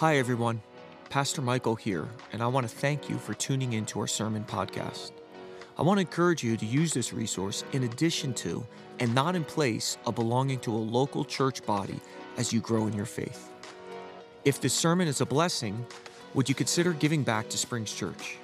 [0.00, 0.60] Hi, everyone.
[1.08, 5.12] Pastor Michael here, and I want to thank you for tuning into our sermon podcast.
[5.78, 8.66] I want to encourage you to use this resource in addition to
[9.00, 11.98] and not in place of belonging to a local church body
[12.36, 13.50] as you grow in your faith.
[14.44, 15.86] If this sermon is a blessing,
[16.34, 18.36] would you consider giving back to Springs Church?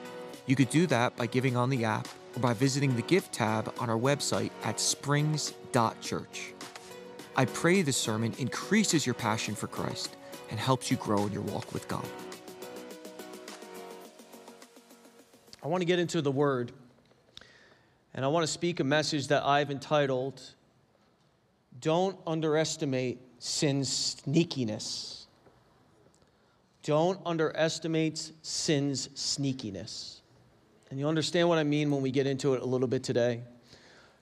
[0.46, 3.74] You could do that by giving on the app or by visiting the gift tab
[3.78, 6.54] on our website at springs.church.
[7.36, 10.16] I pray this sermon increases your passion for Christ
[10.52, 12.06] and helps you grow in your walk with God.
[15.64, 16.72] I want to get into the Word,
[18.12, 20.42] and I want to speak a message that I've entitled,
[21.80, 25.24] Don't Underestimate Sin's Sneakiness.
[26.82, 30.16] Don't underestimate sin's sneakiness.
[30.90, 33.40] And you'll understand what I mean when we get into it a little bit today.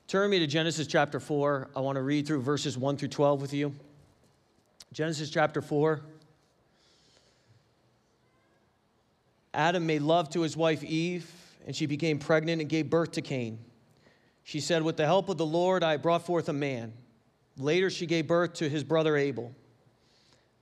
[0.07, 1.71] Turn me to Genesis chapter 4.
[1.75, 3.75] I want to read through verses 1 through 12 with you.
[4.93, 6.03] Genesis chapter 4.
[9.53, 11.31] Adam made love to his wife Eve,
[11.67, 13.59] and she became pregnant and gave birth to Cain.
[14.45, 16.93] She said, With the help of the Lord, I brought forth a man.
[17.57, 19.55] Later, she gave birth to his brother Abel.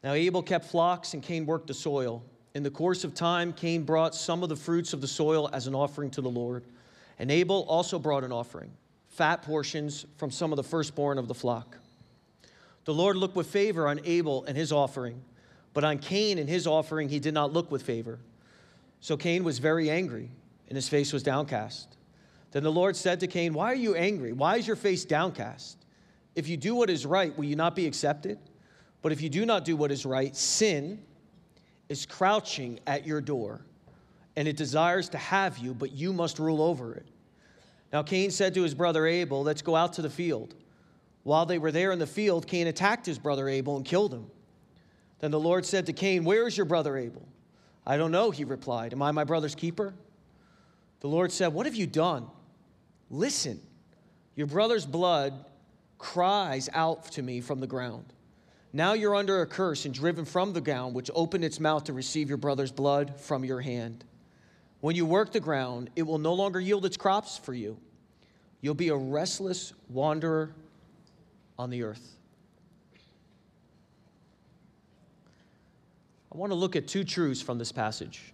[0.02, 2.22] Now, Abel kept flocks, and Cain worked the soil.
[2.54, 5.66] In the course of time, Cain brought some of the fruits of the soil as
[5.66, 6.64] an offering to the Lord.
[7.18, 8.72] And Abel also brought an offering,
[9.08, 11.76] fat portions from some of the firstborn of the flock.
[12.84, 15.22] The Lord looked with favor on Abel and his offering,
[15.74, 18.18] but on Cain and his offering he did not look with favor.
[19.00, 20.30] So Cain was very angry,
[20.68, 21.96] and his face was downcast.
[22.50, 24.32] Then the Lord said to Cain, Why are you angry?
[24.32, 25.84] Why is your face downcast?
[26.34, 28.38] If you do what is right, will you not be accepted?
[29.02, 31.00] But if you do not do what is right, sin
[31.88, 33.64] is crouching at your door,
[34.36, 37.06] and it desires to have you, but you must rule over it.
[37.92, 40.54] Now Cain said to his brother Abel, Let's go out to the field.
[41.22, 44.30] While they were there in the field, Cain attacked his brother Abel and killed him.
[45.20, 47.26] Then the Lord said to Cain, Where is your brother Abel?
[47.88, 48.92] I don't know, he replied.
[48.92, 49.94] Am I my brother's keeper?
[51.00, 52.26] The Lord said, What have you done?
[53.10, 53.58] Listen,
[54.36, 55.32] your brother's blood
[55.96, 58.04] cries out to me from the ground.
[58.74, 61.94] Now you're under a curse and driven from the ground, which opened its mouth to
[61.94, 64.04] receive your brother's blood from your hand.
[64.80, 67.78] When you work the ground, it will no longer yield its crops for you.
[68.60, 70.54] You'll be a restless wanderer
[71.58, 72.17] on the earth.
[76.38, 78.32] Want to look at two truths from this passage.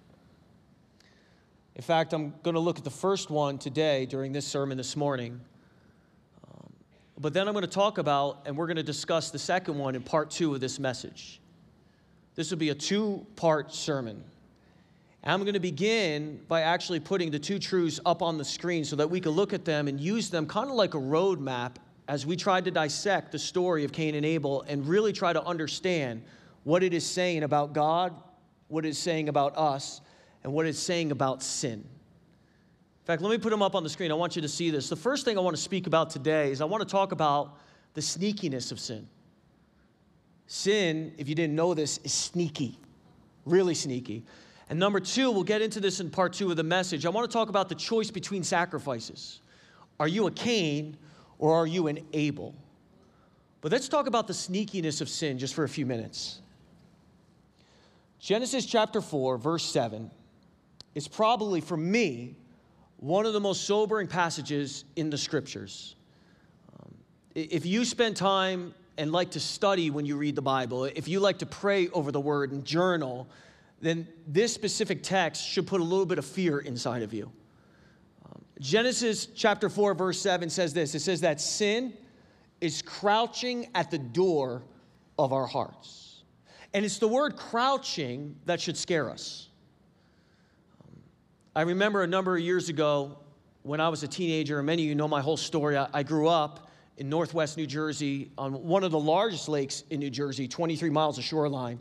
[1.74, 4.94] In fact, I'm going to look at the first one today during this sermon this
[4.94, 5.40] morning.
[6.46, 6.70] Um,
[7.18, 9.94] but then I'm going to talk about, and we're going to discuss the second one
[9.94, 11.40] in part two of this message.
[12.34, 14.22] This will be a two part sermon.
[15.24, 18.96] I'm going to begin by actually putting the two truths up on the screen so
[18.96, 21.76] that we can look at them and use them kind of like a roadmap
[22.06, 25.42] as we try to dissect the story of Cain and Abel and really try to
[25.42, 26.22] understand
[26.64, 28.14] what it is saying about God,
[28.68, 30.00] what it is saying about us,
[30.42, 31.72] and what it's saying about sin.
[31.72, 34.10] In fact, let me put them up on the screen.
[34.10, 34.88] I want you to see this.
[34.88, 37.58] The first thing I want to speak about today is I want to talk about
[37.92, 39.06] the sneakiness of sin.
[40.46, 42.78] Sin, if you didn't know this, is sneaky,
[43.44, 44.24] really sneaky.
[44.70, 47.04] And number two, we'll get into this in part two of the message.
[47.04, 49.40] I want to talk about the choice between sacrifices.
[50.00, 50.96] Are you a Cain
[51.38, 52.54] or are you an Abel?
[53.60, 56.40] But let's talk about the sneakiness of sin just for a few minutes.
[58.24, 60.10] Genesis chapter 4, verse 7
[60.94, 62.34] is probably, for me,
[62.96, 65.94] one of the most sobering passages in the scriptures.
[66.72, 66.94] Um,
[67.34, 71.20] if you spend time and like to study when you read the Bible, if you
[71.20, 73.28] like to pray over the word and journal,
[73.82, 77.30] then this specific text should put a little bit of fear inside of you.
[78.24, 81.92] Um, Genesis chapter 4, verse 7 says this it says that sin
[82.62, 84.62] is crouching at the door
[85.18, 86.13] of our hearts.
[86.74, 89.48] And it's the word crouching that should scare us.
[91.54, 93.16] I remember a number of years ago
[93.62, 95.78] when I was a teenager, and many of you know my whole story.
[95.78, 100.00] I, I grew up in northwest New Jersey on one of the largest lakes in
[100.00, 101.80] New Jersey, 23 miles of shoreline.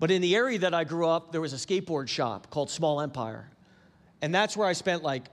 [0.00, 3.02] But in the area that I grew up, there was a skateboard shop called Small
[3.02, 3.50] Empire.
[4.22, 5.24] And that's where I spent like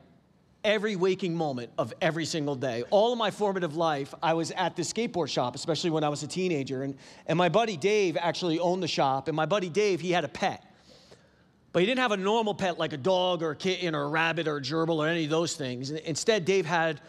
[0.63, 2.83] every waking moment of every single day.
[2.89, 6.23] All of my formative life, I was at the skateboard shop, especially when I was
[6.23, 6.83] a teenager.
[6.83, 6.95] And,
[7.27, 9.27] and my buddy Dave actually owned the shop.
[9.27, 10.65] And my buddy Dave, he had a pet.
[11.73, 14.07] But he didn't have a normal pet like a dog or a kitten or a
[14.07, 15.89] rabbit or a gerbil or any of those things.
[15.89, 17.01] Instead, Dave had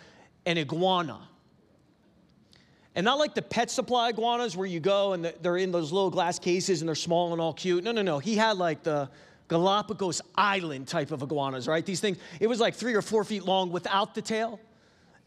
[0.46, 1.28] an iguana.
[2.94, 6.10] And not like the pet supply iguanas where you go and they're in those little
[6.10, 7.82] glass cases and they're small and all cute.
[7.82, 8.18] No, no, no.
[8.18, 9.08] He had like the
[9.52, 11.84] Galapagos Island type of iguanas, right?
[11.84, 14.58] These things, it was like three or four feet long without the tail.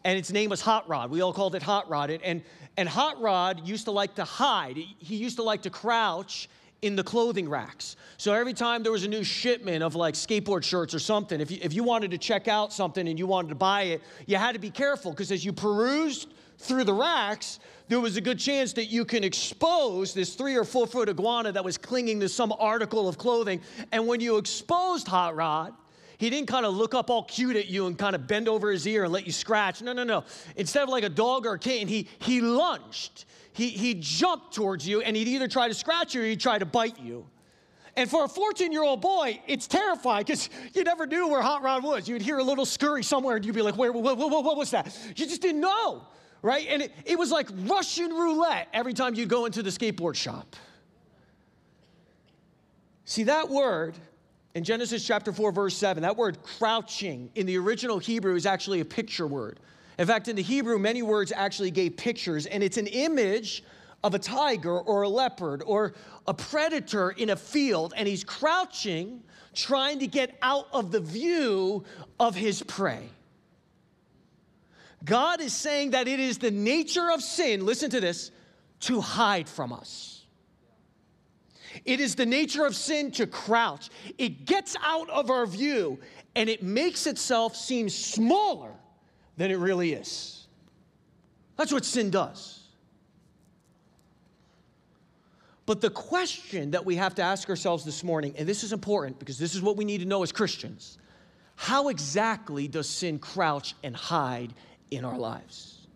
[0.03, 1.11] And its name was Hot Rod.
[1.11, 2.09] We all called it Hot Rod.
[2.09, 2.41] And, and,
[2.75, 4.77] and Hot Rod used to like to hide.
[4.77, 6.49] He used to like to crouch
[6.81, 7.97] in the clothing racks.
[8.17, 11.51] So every time there was a new shipment of like skateboard shirts or something, if
[11.51, 14.37] you, if you wanted to check out something and you wanted to buy it, you
[14.37, 18.39] had to be careful because as you perused through the racks, there was a good
[18.39, 22.29] chance that you can expose this three or four foot iguana that was clinging to
[22.29, 23.61] some article of clothing.
[23.91, 25.73] And when you exposed Hot Rod,
[26.17, 28.71] he didn't kind of look up all cute at you and kind of bend over
[28.71, 29.81] his ear and let you scratch.
[29.81, 30.23] No, no, no.
[30.55, 33.25] Instead of like a dog or a kitten, he, he lunged.
[33.53, 36.57] He, he jumped towards you and he'd either try to scratch you or he'd try
[36.57, 37.25] to bite you.
[37.97, 41.61] And for a 14 year old boy, it's terrifying because you never knew where Hot
[41.61, 42.07] Rod was.
[42.09, 44.71] You'd hear a little scurry somewhere and you'd be like, where, what, what, what was
[44.71, 44.97] that?
[45.15, 46.03] You just didn't know,
[46.45, 46.67] right?
[46.69, 50.55] And it, it was like Russian roulette every time you go into the skateboard shop.
[53.05, 53.95] See, that word
[54.53, 58.79] in Genesis chapter 4, verse 7, that word crouching in the original Hebrew is actually
[58.79, 59.59] a picture word.
[59.97, 63.63] In fact, in the Hebrew, many words actually gave pictures, and it's an image
[64.03, 65.93] of a tiger or a leopard or
[66.27, 69.23] a predator in a field, and he's crouching,
[69.55, 71.83] trying to get out of the view
[72.19, 73.09] of his prey.
[75.05, 78.31] God is saying that it is the nature of sin, listen to this,
[78.81, 80.25] to hide from us.
[81.85, 83.89] It is the nature of sin to crouch.
[84.17, 85.99] It gets out of our view
[86.35, 88.71] and it makes itself seem smaller
[89.37, 90.47] than it really is.
[91.57, 92.61] That's what sin does.
[95.65, 99.19] But the question that we have to ask ourselves this morning, and this is important
[99.19, 100.97] because this is what we need to know as Christians
[101.57, 104.53] how exactly does sin crouch and hide
[104.91, 105.87] in our lives?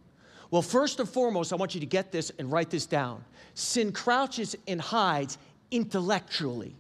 [0.52, 3.24] Well, first and foremost, I want you to get this and write this down.
[3.54, 5.38] Sin crouches and hides
[5.72, 6.76] intellectually,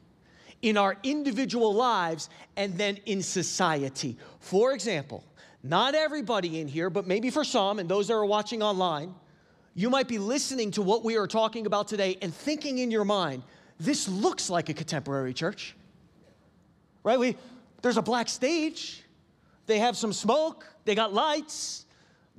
[0.61, 4.17] in our individual lives, and then in society.
[4.39, 5.23] For example,
[5.63, 9.13] not everybody in here, but maybe for some, and those that are watching online,
[9.75, 13.05] you might be listening to what we are talking about today and thinking in your
[13.05, 13.43] mind,
[13.79, 15.75] this looks like a contemporary church.
[17.03, 17.19] Right?
[17.19, 17.37] We,
[17.81, 19.03] there's a black stage,
[19.67, 21.85] they have some smoke, they got lights,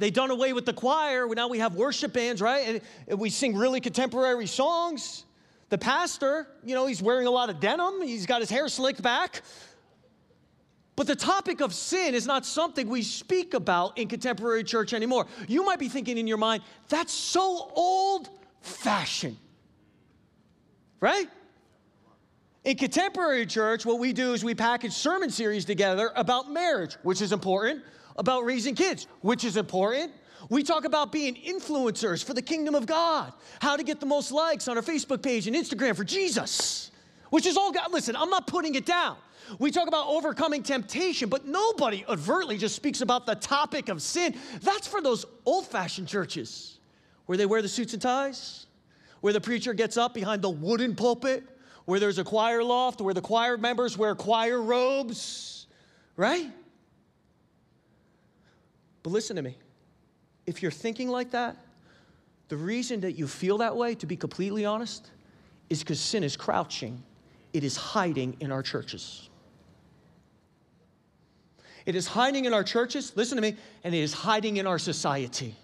[0.01, 1.29] they done away with the choir.
[1.29, 2.83] Now we have worship bands, right?
[3.09, 5.25] And we sing really contemporary songs.
[5.69, 9.03] The pastor, you know, he's wearing a lot of denim, he's got his hair slicked
[9.03, 9.43] back.
[10.97, 15.27] But the topic of sin is not something we speak about in contemporary church anymore.
[15.49, 18.29] You might be thinking in your mind, that's so old
[18.61, 19.37] fashioned,
[21.01, 21.29] right?
[22.65, 27.23] In contemporary church, what we do is we package sermon series together about marriage, which
[27.23, 27.83] is important,
[28.21, 30.13] about raising kids, which is important,
[30.51, 34.31] we talk about being influencers for the kingdom of God, how to get the most
[34.31, 36.91] likes on our Facebook page and Instagram for Jesus,
[37.31, 37.93] which is all God.
[37.93, 39.17] Listen, I'm not putting it down.
[39.59, 44.37] We talk about overcoming temptation, but nobody overtly just speaks about the topic of sin.
[44.61, 46.79] That's for those old fashioned churches
[47.27, 48.67] where they wear the suits and ties,
[49.23, 51.43] where the preacher gets up behind the wooden pulpit,
[51.87, 55.67] where there's a choir loft, where the choir members wear choir robes,
[56.17, 56.51] right?
[59.03, 59.57] But listen to me
[60.47, 61.57] if you're thinking like that,
[62.49, 65.09] the reason that you feel that way, to be completely honest,
[65.69, 67.03] is because sin is crouching,
[67.53, 69.29] it is hiding in our churches.
[71.87, 74.79] It is hiding in our churches, listen to me, and it is hiding in our
[74.79, 75.55] society.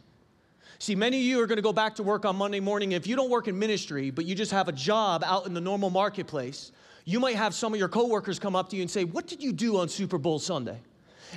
[0.79, 2.93] See, many of you are going to go back to work on Monday morning.
[2.93, 5.61] If you don't work in ministry, but you just have a job out in the
[5.61, 6.71] normal marketplace,
[7.05, 9.43] you might have some of your coworkers come up to you and say, What did
[9.43, 10.79] you do on Super Bowl Sunday?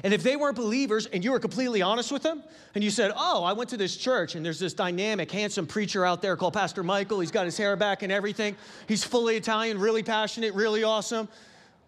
[0.03, 2.43] And if they weren't believers and you were completely honest with them,
[2.75, 6.05] and you said, Oh, I went to this church and there's this dynamic, handsome preacher
[6.05, 7.19] out there called Pastor Michael.
[7.19, 8.55] He's got his hair back and everything.
[8.87, 11.27] He's fully Italian, really passionate, really awesome.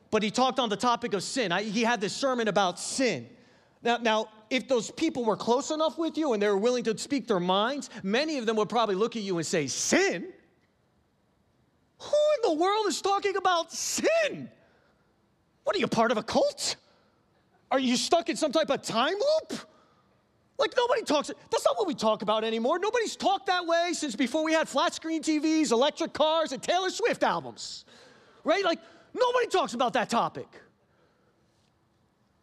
[0.10, 1.52] But he talked on the topic of sin.
[1.52, 3.30] I, he had this sermon about sin.
[3.84, 6.98] Now, now, if those people were close enough with you and they were willing to
[6.98, 10.28] speak their minds, many of them would probably look at you and say, Sin?
[12.00, 14.50] Who in the world is talking about sin?
[15.64, 16.76] What are you, part of a cult?
[17.72, 19.60] Are you stuck in some type of time loop?
[20.60, 22.78] Like nobody talks, that's not what we talk about anymore.
[22.78, 26.92] Nobody's talked that way since before we had flat screen TVs, electric cars, and Taylor
[26.92, 27.86] Swift albums,
[28.44, 28.64] right?
[28.64, 28.80] Like
[29.16, 30.48] nobody talks about that topic.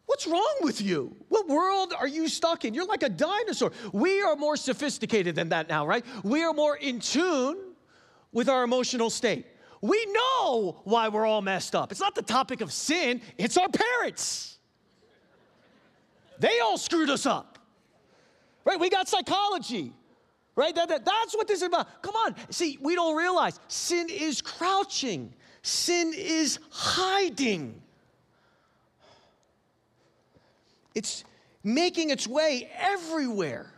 [0.05, 1.15] What's wrong with you?
[1.29, 2.73] What world are you stuck in?
[2.73, 3.71] You're like a dinosaur.
[3.93, 6.03] We are more sophisticated than that now, right?
[6.23, 7.57] We are more in tune
[8.33, 9.45] with our emotional state.
[9.81, 11.91] We know why we're all messed up.
[11.91, 14.58] It's not the topic of sin, it's our parents.
[16.39, 17.59] They all screwed us up.
[18.65, 18.79] Right?
[18.79, 19.93] We got psychology.
[20.55, 20.73] Right?
[20.75, 22.01] That, that, that's what this is about.
[22.01, 22.35] Come on.
[22.49, 27.81] See, we don't realize sin is crouching, sin is hiding.
[30.95, 31.23] It's
[31.63, 33.71] making its way everywhere.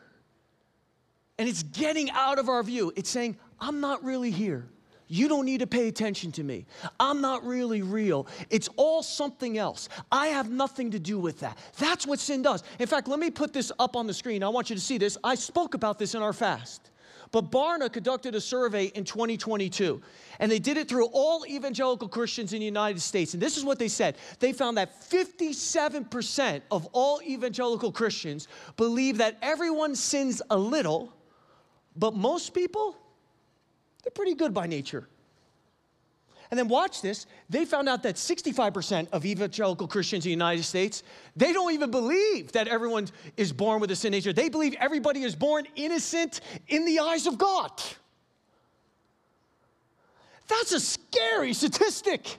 [1.37, 2.93] And it's getting out of our view.
[2.95, 4.67] It's saying, I'm not really here.
[5.11, 6.65] You don't need to pay attention to me.
[6.97, 8.27] I'm not really real.
[8.49, 9.89] It's all something else.
[10.09, 11.57] I have nothing to do with that.
[11.77, 12.63] That's what sin does.
[12.79, 14.41] In fact, let me put this up on the screen.
[14.41, 15.17] I want you to see this.
[15.21, 16.91] I spoke about this in our fast.
[17.33, 20.01] But Barna conducted a survey in 2022,
[20.39, 23.33] and they did it through all evangelical Christians in the United States.
[23.33, 29.17] And this is what they said they found that 57% of all evangelical Christians believe
[29.17, 31.11] that everyone sins a little,
[31.97, 32.95] but most people
[34.03, 35.07] they're pretty good by nature.
[36.51, 37.27] And then watch this.
[37.49, 41.01] They found out that 65% of evangelical Christians in the United States,
[41.33, 44.33] they don't even believe that everyone is born with a sin nature.
[44.33, 47.71] They believe everybody is born innocent in the eyes of God.
[50.49, 52.37] That's a scary statistic.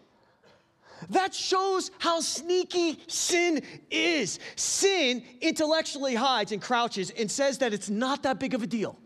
[1.09, 4.39] That shows how sneaky sin is.
[4.57, 8.99] Sin intellectually hides and crouches and says that it's not that big of a deal.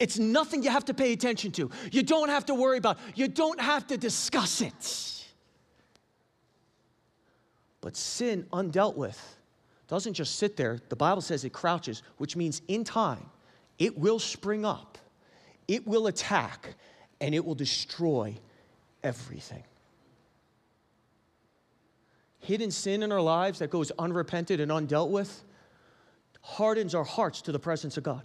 [0.00, 1.70] It's nothing you have to pay attention to.
[1.92, 2.98] You don't have to worry about.
[3.14, 5.26] You don't have to discuss it.
[7.82, 9.36] But sin undealt with
[9.88, 10.80] doesn't just sit there.
[10.88, 13.26] The Bible says it crouches, which means in time
[13.78, 14.96] it will spring up.
[15.68, 16.74] It will attack
[17.20, 18.36] and it will destroy
[19.04, 19.62] everything.
[22.38, 25.44] Hidden sin in our lives that goes unrepented and undealt with
[26.40, 28.22] hardens our hearts to the presence of God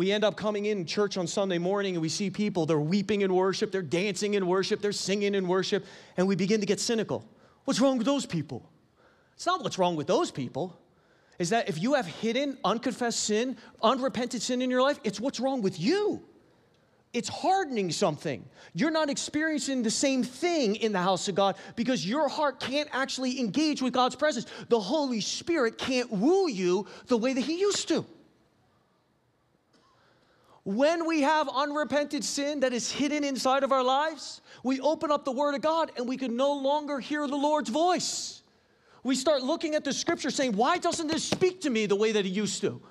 [0.00, 3.20] we end up coming in church on Sunday morning and we see people, they're weeping
[3.20, 5.84] in worship, they're dancing in worship, they're singing in worship,
[6.16, 7.22] and we begin to get cynical.
[7.66, 8.66] What's wrong with those people?
[9.34, 10.80] It's not what's wrong with those people.
[11.38, 15.38] Is that if you have hidden, unconfessed sin, unrepented sin in your life, it's what's
[15.38, 16.22] wrong with you.
[17.12, 18.42] It's hardening something.
[18.72, 22.88] You're not experiencing the same thing in the house of God because your heart can't
[22.92, 24.46] actually engage with God's presence.
[24.70, 28.06] The Holy Spirit can't woo you the way that He used to.
[30.64, 35.24] When we have unrepented sin that is hidden inside of our lives, we open up
[35.24, 38.42] the Word of God and we can no longer hear the Lord's voice.
[39.02, 42.12] We start looking at the scripture saying, Why doesn't this speak to me the way
[42.12, 42.82] that it used to?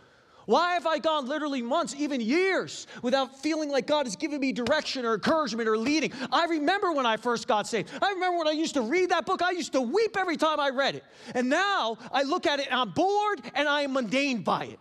[0.48, 4.52] Why have I gone literally months, even years, without feeling like God has given me
[4.52, 6.12] direction or encouragement or leading?
[6.32, 7.92] I remember when I first got saved.
[8.02, 10.60] I remember when I used to read that book, I used to weep every time
[10.60, 11.04] I read it.
[11.36, 14.80] And now I look at it and I'm bored and I am mundane by it.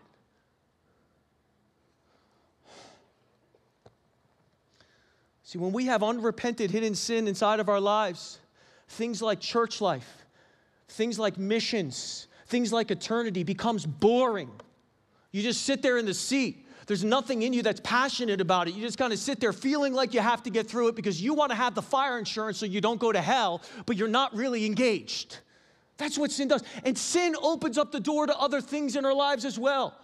[5.48, 8.38] See, when we have unrepented hidden sin inside of our lives,
[8.86, 10.26] things like church life,
[10.88, 14.50] things like missions, things like eternity becomes boring.
[15.32, 16.66] You just sit there in the seat.
[16.86, 18.74] There's nothing in you that's passionate about it.
[18.74, 21.18] You just kind of sit there feeling like you have to get through it because
[21.18, 24.06] you want to have the fire insurance so you don't go to hell, but you're
[24.06, 25.38] not really engaged.
[25.96, 26.62] That's what sin does.
[26.84, 29.96] And sin opens up the door to other things in our lives as well.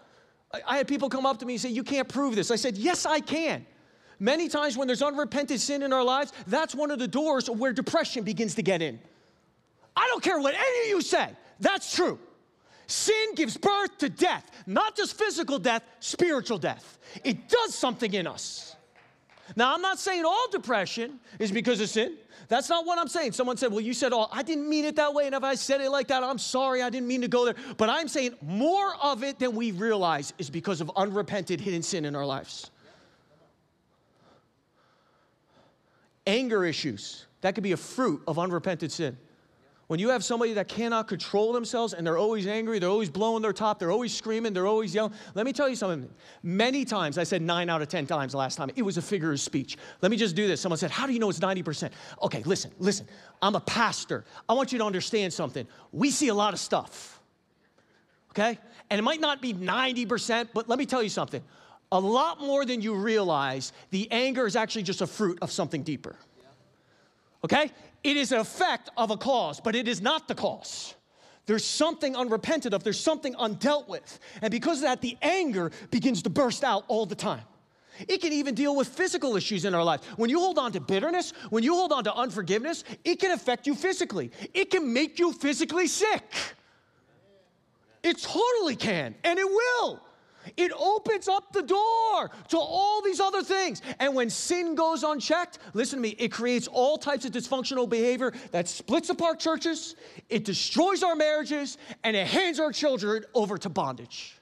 [0.66, 2.50] I, had people come up to me and say, You can't prove this.
[2.50, 3.66] I said, Yes, I can.
[4.24, 7.74] Many times when there's unrepented sin in our lives, that's one of the doors where
[7.74, 8.98] depression begins to get in.
[9.94, 11.28] I don't care what any of you say,
[11.60, 12.18] that's true.
[12.86, 16.98] Sin gives birth to death, not just physical death, spiritual death.
[17.22, 18.74] It does something in us.
[19.56, 22.16] Now, I'm not saying all depression is because of sin.
[22.48, 23.32] That's not what I'm saying.
[23.32, 24.30] Someone said, Well, you said all.
[24.32, 25.26] I didn't mean it that way.
[25.26, 26.82] And if I said it like that, I'm sorry.
[26.82, 27.56] I didn't mean to go there.
[27.76, 32.06] But I'm saying more of it than we realize is because of unrepented hidden sin
[32.06, 32.70] in our lives.
[36.26, 39.16] Anger issues, that could be a fruit of unrepented sin.
[39.86, 43.42] When you have somebody that cannot control themselves and they're always angry, they're always blowing
[43.42, 45.12] their top, they're always screaming, they're always yelling.
[45.34, 46.08] Let me tell you something.
[46.42, 49.30] Many times, I said nine out of 10 times last time, it was a figure
[49.30, 49.76] of speech.
[50.00, 50.62] Let me just do this.
[50.62, 51.90] Someone said, How do you know it's 90%?
[52.22, 53.06] Okay, listen, listen.
[53.42, 54.24] I'm a pastor.
[54.48, 55.66] I want you to understand something.
[55.92, 57.20] We see a lot of stuff,
[58.30, 58.58] okay?
[58.88, 61.42] And it might not be 90%, but let me tell you something
[61.92, 65.82] a lot more than you realize, the anger is actually just a fruit of something
[65.82, 66.16] deeper.
[67.44, 67.70] Okay?
[68.02, 70.94] It is an effect of a cause, but it is not the cause.
[71.46, 74.18] There's something unrepented of, there's something undealt with.
[74.40, 77.42] And because of that, the anger begins to burst out all the time.
[78.08, 80.04] It can even deal with physical issues in our life.
[80.16, 83.66] When you hold on to bitterness, when you hold on to unforgiveness, it can affect
[83.66, 84.32] you physically.
[84.52, 86.24] It can make you physically sick.
[88.02, 90.00] It totally can, and it will.
[90.56, 93.82] It opens up the door to all these other things.
[93.98, 98.32] And when sin goes unchecked, listen to me, it creates all types of dysfunctional behavior
[98.50, 99.96] that splits apart churches,
[100.28, 104.36] it destroys our marriages, and it hands our children over to bondage.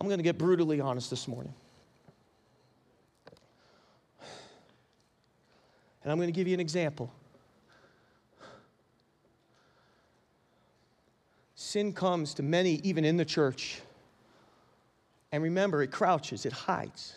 [0.00, 1.52] I'm going to get brutally honest this morning.
[6.02, 7.12] And I'm going to give you an example.
[11.70, 13.80] Sin comes to many, even in the church,
[15.32, 17.14] And remember, it crouches, it hides.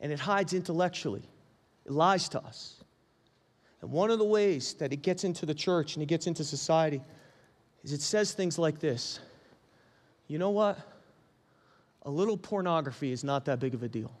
[0.00, 1.28] And it hides intellectually,
[1.84, 2.82] it lies to us.
[3.82, 6.42] And one of the ways that it gets into the church and it gets into
[6.42, 7.02] society
[7.84, 9.20] is it says things like this
[10.28, 10.78] You know what?
[12.02, 14.12] A little pornography is not that big of a deal.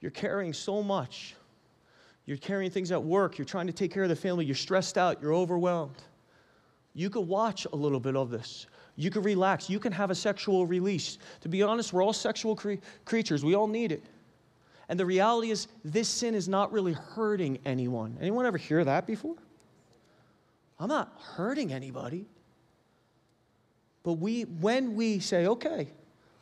[0.00, 1.36] You're carrying so much.
[2.26, 3.38] You're carrying things at work.
[3.38, 4.44] You're trying to take care of the family.
[4.44, 5.20] You're stressed out.
[5.20, 6.02] You're overwhelmed.
[6.94, 8.66] You could watch a little bit of this.
[8.96, 9.70] You could relax.
[9.70, 11.18] You can have a sexual release.
[11.40, 12.74] To be honest, we're all sexual cre-
[13.04, 13.44] creatures.
[13.44, 14.04] We all need it.
[14.88, 18.18] And the reality is, this sin is not really hurting anyone.
[18.20, 19.36] Anyone ever hear that before?
[20.78, 22.26] I'm not hurting anybody.
[24.02, 25.88] But we, when we say, okay,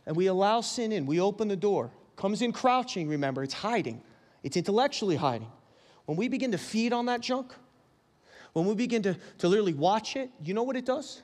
[0.06, 4.02] and we allow sin in, we open the door, comes in crouching, remember, it's hiding,
[4.42, 5.50] it's intellectually hiding.
[6.10, 7.54] When we begin to feed on that junk,
[8.52, 11.22] when we begin to, to literally watch it, you know what it does?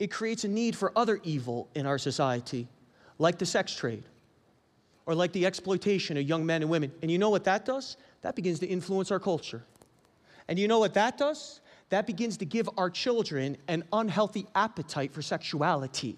[0.00, 2.66] It creates a need for other evil in our society,
[3.20, 4.02] like the sex trade
[5.06, 6.90] or like the exploitation of young men and women.
[7.00, 7.96] And you know what that does?
[8.22, 9.62] That begins to influence our culture.
[10.48, 11.60] And you know what that does?
[11.90, 16.16] That begins to give our children an unhealthy appetite for sexuality.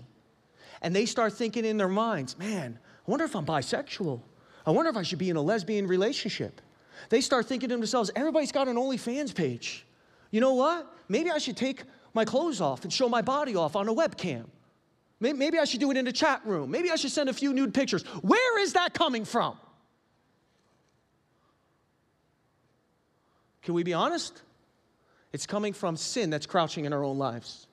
[0.80, 4.22] And they start thinking in their minds, man, I wonder if I'm bisexual.
[4.64, 6.62] I wonder if I should be in a lesbian relationship.
[7.08, 9.86] They start thinking to themselves, everybody's got an OnlyFans page.
[10.30, 10.86] You know what?
[11.08, 11.82] Maybe I should take
[12.14, 14.44] my clothes off and show my body off on a webcam.
[15.20, 16.70] Maybe I should do it in a chat room.
[16.70, 18.02] Maybe I should send a few nude pictures.
[18.22, 19.56] Where is that coming from?
[23.62, 24.40] Can we be honest?
[25.32, 27.66] It's coming from sin that's crouching in our own lives.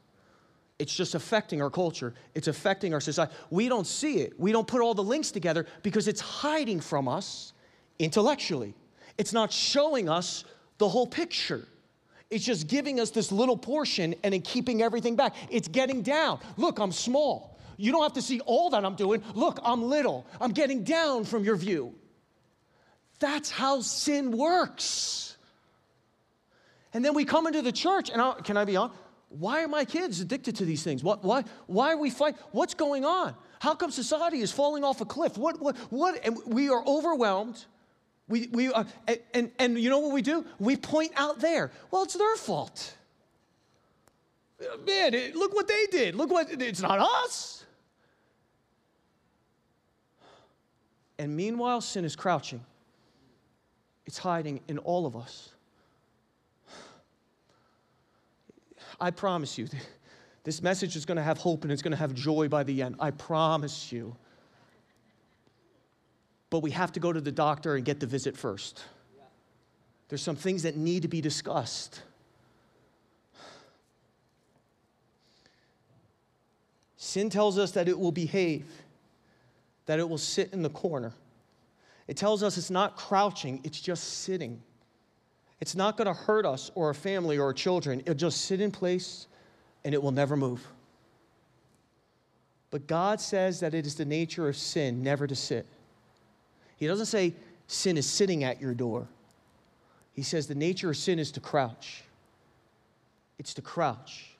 [0.77, 2.13] It's just affecting our culture.
[2.35, 3.33] It's affecting our society.
[3.49, 4.39] We don't see it.
[4.39, 7.53] We don't put all the links together because it's hiding from us
[7.97, 8.75] intellectually.
[9.17, 10.43] It's not showing us
[10.77, 11.67] the whole picture.
[12.29, 15.33] It's just giving us this little portion and then keeping everything back.
[15.49, 16.39] It's getting down.
[16.57, 17.57] Look, I'm small.
[17.77, 19.23] You don't have to see all that I'm doing.
[19.33, 20.25] Look, I'm little.
[20.41, 21.93] I'm getting down from your view.
[23.19, 25.37] That's how sin works.
[26.93, 28.97] And then we come into the church, and I, can I be honest?
[29.29, 31.03] Why are my kids addicted to these things?
[31.03, 32.39] What, why, why are we fighting?
[32.51, 33.35] What's going on?
[33.59, 35.37] How come society is falling off a cliff?
[35.37, 36.19] What, what, what?
[36.25, 37.65] And we are overwhelmed
[38.27, 38.83] we, we, uh,
[39.33, 40.45] and, and you know what we do?
[40.59, 41.71] We point out there.
[41.91, 42.95] Well, it's their fault.
[44.85, 46.15] Man, it, look what they did.
[46.15, 47.65] Look what, it's not us.
[51.19, 52.63] And meanwhile, sin is crouching,
[54.05, 55.49] it's hiding in all of us.
[58.99, 59.67] I promise you,
[60.43, 62.81] this message is going to have hope and it's going to have joy by the
[62.81, 62.95] end.
[62.99, 64.15] I promise you
[66.49, 68.83] but we have to go to the doctor and get the visit first.
[70.09, 72.01] There's some things that need to be discussed.
[76.95, 78.65] Sin tells us that it will behave,
[79.85, 81.13] that it will sit in the corner.
[82.07, 84.61] It tells us it's not crouching, it's just sitting.
[85.59, 88.01] It's not going to hurt us or our family or our children.
[88.01, 89.27] It'll just sit in place
[89.83, 90.65] and it will never move.
[92.69, 95.65] But God says that it is the nature of sin never to sit.
[96.77, 97.33] He doesn't say
[97.67, 99.07] sin is sitting at your door.
[100.13, 102.03] He says the nature of sin is to crouch.
[103.37, 104.35] It's to crouch.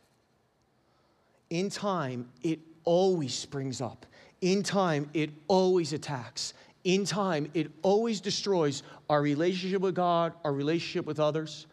[1.49, 4.05] In time, it always springs up.
[4.41, 6.53] In time, it always attacks.
[6.83, 11.67] In time, it always destroys our relationship with God, our relationship with others,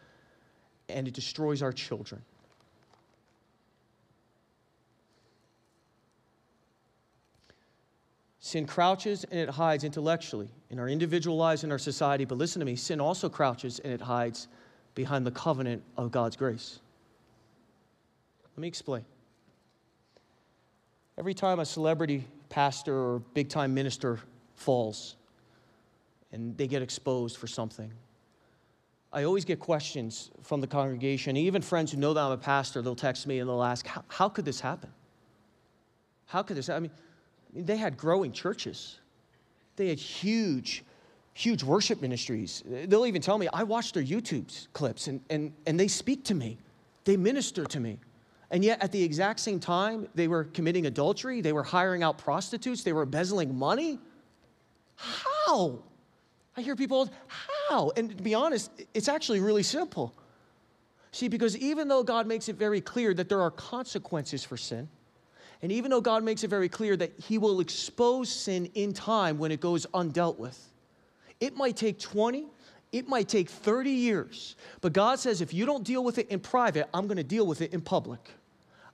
[0.89, 2.21] and it destroys our children.
[8.45, 12.59] Sin crouches and it hides intellectually in our individual lives in our society, but listen
[12.59, 14.49] to me sin also crouches and it hides
[14.93, 16.79] behind the covenant of God's grace.
[18.55, 19.03] Let me explain.
[21.17, 24.19] Every time a celebrity pastor or big time minister
[24.53, 25.15] falls
[26.31, 27.91] and they get exposed for something,
[29.11, 32.83] I always get questions from the congregation, even friends who know that I'm a pastor,
[32.83, 34.91] they'll text me and they'll ask, How, how could this happen?
[36.27, 36.77] How could this happen?
[36.77, 36.91] I mean,
[37.55, 38.99] they had growing churches.
[39.75, 40.83] They had huge,
[41.33, 42.63] huge worship ministries.
[42.65, 46.35] They'll even tell me, I watch their YouTube clips and, and, and they speak to
[46.35, 46.57] me,
[47.03, 47.99] they minister to me.
[48.51, 52.17] And yet, at the exact same time, they were committing adultery, they were hiring out
[52.17, 53.99] prostitutes, they were embezzling money.
[54.95, 55.79] How?
[56.55, 57.91] I hear people, how?
[57.97, 60.13] And to be honest, it's actually really simple.
[61.11, 64.87] See, because even though God makes it very clear that there are consequences for sin,
[65.61, 69.37] and even though God makes it very clear that He will expose sin in time
[69.37, 70.59] when it goes undealt with,
[71.39, 72.45] it might take 20,
[72.95, 74.55] It might take 30 years.
[74.79, 77.45] But God says, if you don't deal with it in private, I'm going to deal
[77.45, 78.31] with it in public.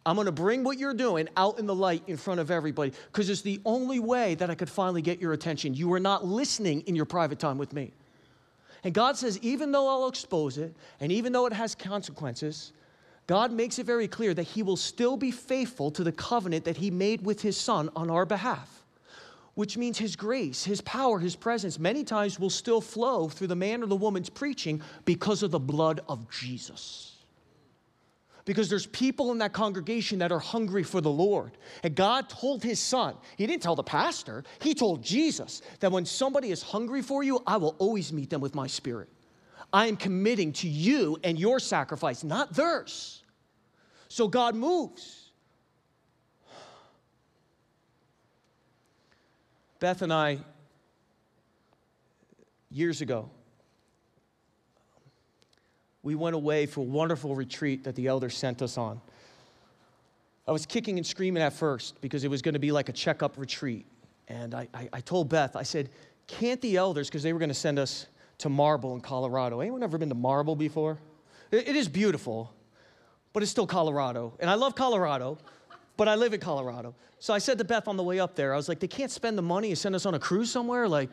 [0.07, 2.93] I'm going to bring what you're doing out in the light in front of everybody
[3.11, 5.75] because it's the only way that I could finally get your attention.
[5.75, 7.93] You are not listening in your private time with me.
[8.83, 12.73] And God says, even though I'll expose it, and even though it has consequences,
[13.31, 16.75] God makes it very clear that He will still be faithful to the covenant that
[16.75, 18.83] He made with His Son on our behalf,
[19.53, 23.55] which means His grace, His power, His presence many times will still flow through the
[23.55, 27.07] man or the woman's preaching because of the blood of Jesus
[28.43, 31.51] because there's people in that congregation that are hungry for the Lord.
[31.83, 36.05] And God told his son, he didn't tell the pastor, he told Jesus that when
[36.05, 39.09] somebody is hungry for you, I will always meet them with my spirit.
[39.71, 43.20] I am committing to you and your sacrifice, not theirs.
[44.11, 45.29] So God moves.
[49.79, 50.39] Beth and I,
[52.69, 53.29] years ago,
[56.03, 58.99] we went away for a wonderful retreat that the elders sent us on.
[60.45, 62.93] I was kicking and screaming at first because it was going to be like a
[62.93, 63.85] checkup retreat.
[64.27, 65.87] And I, I, I told Beth, I said,
[66.27, 68.07] can't the elders, because they were going to send us
[68.39, 69.61] to Marble in Colorado.
[69.61, 70.97] Anyone ever been to Marble before?
[71.51, 72.53] it, it is beautiful,
[73.33, 74.33] but it's still Colorado.
[74.39, 75.37] And I love Colorado,
[75.97, 76.95] but I live in Colorado.
[77.19, 79.11] So I said to Beth on the way up there, I was like, they can't
[79.11, 80.87] spend the money and send us on a cruise somewhere?
[80.87, 81.09] Like,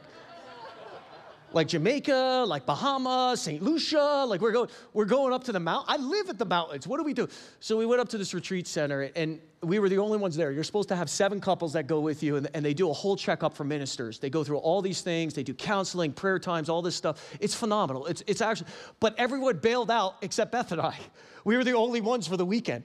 [1.52, 3.62] like Jamaica, like Bahamas, St.
[3.62, 5.86] Lucia, like we're going, we're going up to the mount.
[5.88, 6.86] I live at the mountains.
[6.86, 7.28] What do we do?
[7.60, 10.52] So we went up to this retreat center and we were the only ones there.
[10.52, 12.92] You're supposed to have seven couples that go with you and, and they do a
[12.92, 14.18] whole checkup for ministers.
[14.18, 15.34] They go through all these things.
[15.34, 17.36] They do counseling, prayer times, all this stuff.
[17.40, 18.06] It's phenomenal.
[18.06, 18.68] It's, it's actually,
[19.00, 20.96] but everyone bailed out except Beth and I.
[21.44, 22.84] We were the only ones for the weekend.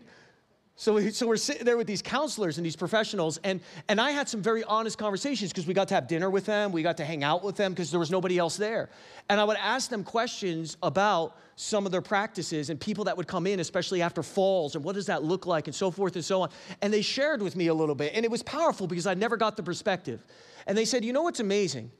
[0.75, 4.09] So, we, so we're sitting there with these counselors and these professionals, and, and I
[4.09, 6.97] had some very honest conversations because we got to have dinner with them, we got
[6.97, 8.89] to hang out with them because there was nobody else there.
[9.29, 13.27] And I would ask them questions about some of their practices and people that would
[13.27, 16.25] come in, especially after falls, and what does that look like, and so forth and
[16.25, 16.49] so on.
[16.81, 19.37] And they shared with me a little bit, and it was powerful because I never
[19.37, 20.25] got the perspective.
[20.65, 21.91] And they said, You know what's amazing?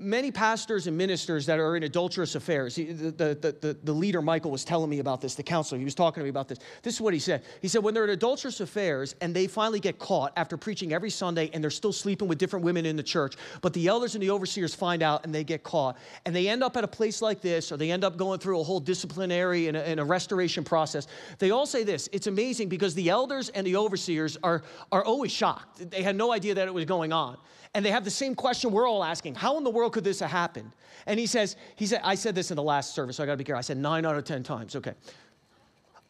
[0.00, 2.76] Many pastors and ministers that are in adulterous affairs.
[2.76, 5.78] the, the, the, the, leader, Michael, was telling me about this, the counselor.
[5.78, 6.58] He was talking to me about this.
[6.82, 7.42] This is what he said.
[7.60, 11.10] He said, when they're in adulterous affairs and they finally get caught after preaching every
[11.10, 14.22] Sunday and they're still sleeping with different women in the church, but the elders and
[14.22, 17.20] the overseers find out and they get caught, and they end up at a place
[17.22, 20.04] like this, or they end up going through a whole disciplinary and a, and a
[20.04, 21.06] restoration process,
[21.38, 25.32] they all say this it's amazing because the elders and the overseers are, are always
[25.32, 25.90] shocked.
[25.90, 27.36] They had no idea that it was going on
[27.78, 30.18] and they have the same question we're all asking how in the world could this
[30.18, 30.72] have happened
[31.06, 33.32] and he says he said i said this in the last service so i got
[33.32, 34.94] to be careful i said nine out of ten times okay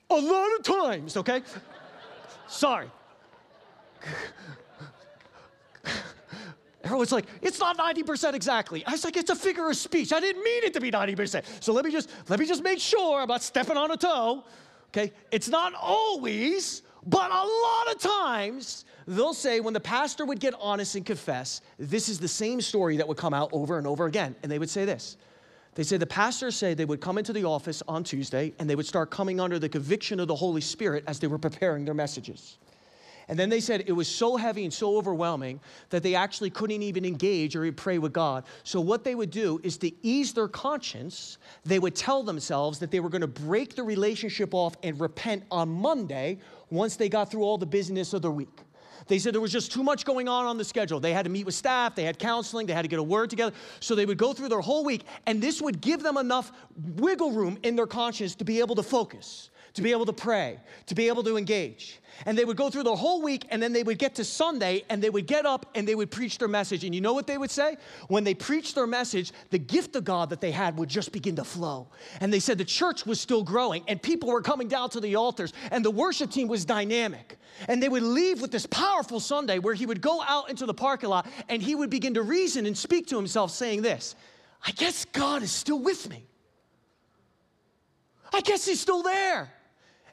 [0.09, 1.43] a lot of times okay
[2.47, 2.91] sorry
[6.85, 8.83] Everyone's like, it's not 90% exactly.
[8.87, 10.11] I was like, it's a figure of speech.
[10.11, 11.45] I didn't mean it to be 90%.
[11.61, 14.45] So let me just let me just make sure not stepping on a toe.
[14.89, 15.13] Okay?
[15.31, 20.53] It's not always, but a lot of times they'll say when the pastor would get
[20.61, 24.05] honest and confess, this is the same story that would come out over and over
[24.05, 24.37] again.
[24.43, 25.17] And they would say this.
[25.75, 28.77] They say the pastors say they would come into the office on Tuesday and they
[28.77, 31.95] would start coming under the conviction of the Holy Spirit as they were preparing their
[31.95, 32.59] messages.
[33.29, 36.83] And then they said it was so heavy and so overwhelming that they actually couldn't
[36.83, 38.45] even engage or pray with God.
[38.65, 42.91] So, what they would do is to ease their conscience, they would tell themselves that
[42.91, 46.39] they were going to break the relationship off and repent on Monday
[46.71, 48.63] once they got through all the business of the week.
[49.07, 51.01] They said there was just too much going on on the schedule.
[51.01, 53.31] They had to meet with staff, they had counseling, they had to get a word
[53.31, 53.55] together.
[53.81, 56.53] So they would go through their whole week, and this would give them enough
[56.97, 60.59] wiggle room in their conscience to be able to focus, to be able to pray,
[60.87, 62.01] to be able to engage.
[62.27, 64.83] And they would go through the whole week, and then they would get to Sunday,
[64.91, 66.83] and they would get up and they would preach their message.
[66.83, 67.77] And you know what they would say?
[68.09, 71.37] When they preached their message, the gift of God that they had would just begin
[71.37, 71.87] to flow.
[72.21, 75.15] And they said the church was still growing, and people were coming down to the
[75.15, 77.39] altars, and the worship team was dynamic.
[77.69, 80.75] And they would leave with this powerful Sunday where he would go out into the
[80.75, 84.17] parking lot and he would begin to reason and speak to himself, saying this
[84.67, 86.25] I guess God is still with me.
[88.33, 89.53] I guess he's still there.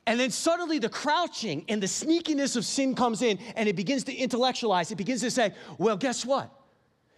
[0.07, 4.03] And then suddenly the crouching and the sneakiness of sin comes in and it begins
[4.05, 4.91] to intellectualize.
[4.91, 6.51] It begins to say, well, guess what?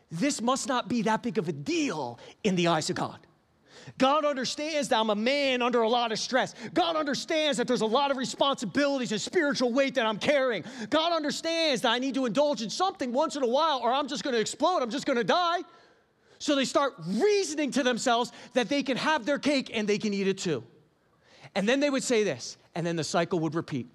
[0.10, 3.20] This must not be that big of a deal in the eyes of God.
[3.98, 6.56] God understands that I'm a man under a lot of stress.
[6.74, 10.64] God understands that there's a lot of responsibilities and spiritual weight that I'm carrying.
[10.90, 14.08] God understands that I need to indulge in something once in a while or I'm
[14.08, 14.82] just going to explode.
[14.82, 15.60] I'm just going to die.
[16.40, 20.14] So they start reasoning to themselves that they can have their cake and they can
[20.14, 20.64] eat it too.
[21.56, 23.88] And then they would say this, and then the cycle would repeat.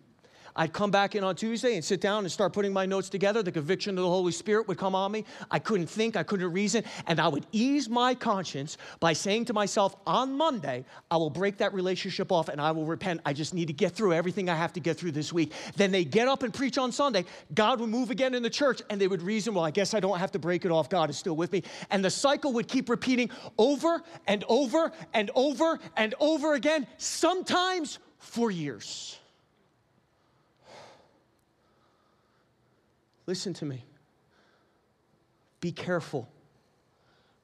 [0.55, 3.43] I'd come back in on Tuesday and sit down and start putting my notes together.
[3.43, 5.25] The conviction of the Holy Spirit would come on me.
[5.51, 9.55] I couldn't think, I couldn't reason, and I would ease my conscience by saying to
[9.55, 13.21] myself, on Monday, I will break that relationship off and I will repent.
[13.25, 15.53] I just need to get through everything I have to get through this week.
[15.77, 17.25] Then they get up and preach on Sunday.
[17.55, 20.01] God would move again in the church and they would reason, well, I guess I
[20.01, 20.91] don't have to break it off.
[20.91, 21.63] God is still with me.
[21.91, 27.99] And the cycle would keep repeating over and over and over and over again, sometimes
[28.23, 29.19] for years.
[33.27, 33.85] Listen to me.
[35.61, 36.29] Be careful.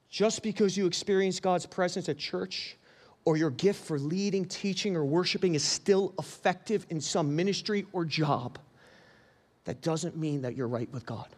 [0.08, 2.76] Just because you experience God's presence at church
[3.24, 8.04] or your gift for leading, teaching, or worshiping is still effective in some ministry or
[8.04, 8.58] job,
[9.64, 11.28] that doesn't mean that you're right with God.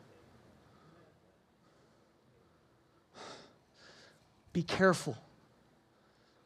[4.52, 5.16] Be careful.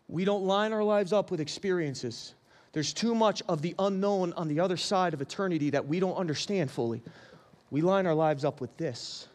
[0.09, 2.35] We don't line our lives up with experiences.
[2.75, 6.17] There's too much of the unknown on the other side of eternity that we don't
[6.17, 7.03] understand fully.
[7.71, 9.29] We line our lives up with this.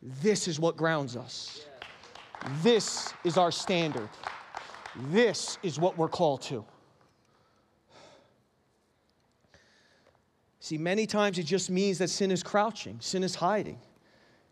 [0.00, 1.66] This is what grounds us.
[2.62, 4.08] This is our standard.
[5.10, 6.64] This is what we're called to.
[10.60, 13.80] See, many times it just means that sin is crouching, sin is hiding,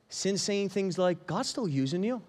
[0.08, 2.22] sin saying things like, God's still using you.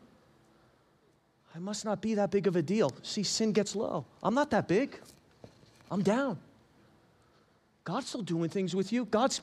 [1.54, 2.92] I must not be that big of a deal.
[3.04, 4.06] See, sin gets low.
[4.24, 4.98] I'm not that big.
[5.90, 6.40] I'm down.
[7.84, 9.06] God's still doing things with you.
[9.06, 9.42] God's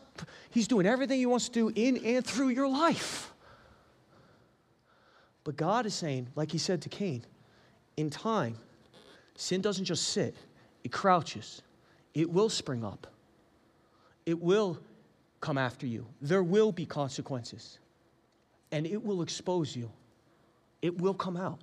[0.51, 3.33] He's doing everything He wants to do in and through your life.
[5.45, 7.25] But God is saying, like He said to Cain,
[7.97, 8.57] in time,
[9.35, 10.37] sin doesn't just sit,
[10.85, 11.63] it crouches.
[12.15, 13.07] It will spring up.
[14.25, 14.79] It will
[15.41, 16.07] come after you.
[16.21, 17.79] There will be consequences.
[18.73, 19.91] And it will expose you.
[20.83, 21.61] It will come out.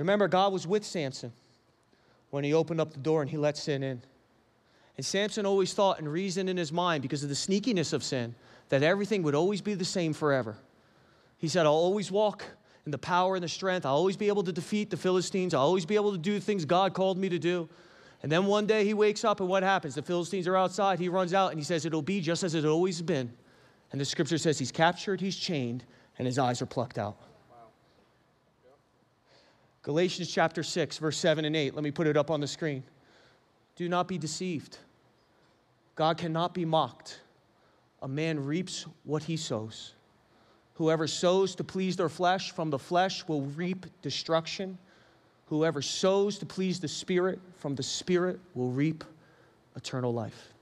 [0.00, 1.30] Remember, God was with Samson
[2.30, 4.00] when he opened up the door and he let sin in.
[4.96, 8.34] And Samson always thought and reasoned in his mind, because of the sneakiness of sin,
[8.70, 10.56] that everything would always be the same forever.
[11.36, 12.44] He said, I'll always walk
[12.86, 13.84] in the power and the strength.
[13.84, 15.52] I'll always be able to defeat the Philistines.
[15.52, 17.68] I'll always be able to do things God called me to do.
[18.22, 19.94] And then one day he wakes up, and what happens?
[19.94, 20.98] The Philistines are outside.
[20.98, 23.32] He runs out and he says, It'll be just as it always been.
[23.92, 25.84] And the scripture says he's captured, he's chained,
[26.18, 27.16] and his eyes are plucked out.
[29.82, 31.74] Galatians chapter 6, verse 7 and 8.
[31.74, 32.82] Let me put it up on the screen.
[33.76, 34.78] Do not be deceived.
[35.94, 37.20] God cannot be mocked.
[38.02, 39.94] A man reaps what he sows.
[40.74, 44.78] Whoever sows to please their flesh from the flesh will reap destruction.
[45.46, 49.04] Whoever sows to please the Spirit from the Spirit will reap
[49.76, 50.52] eternal life.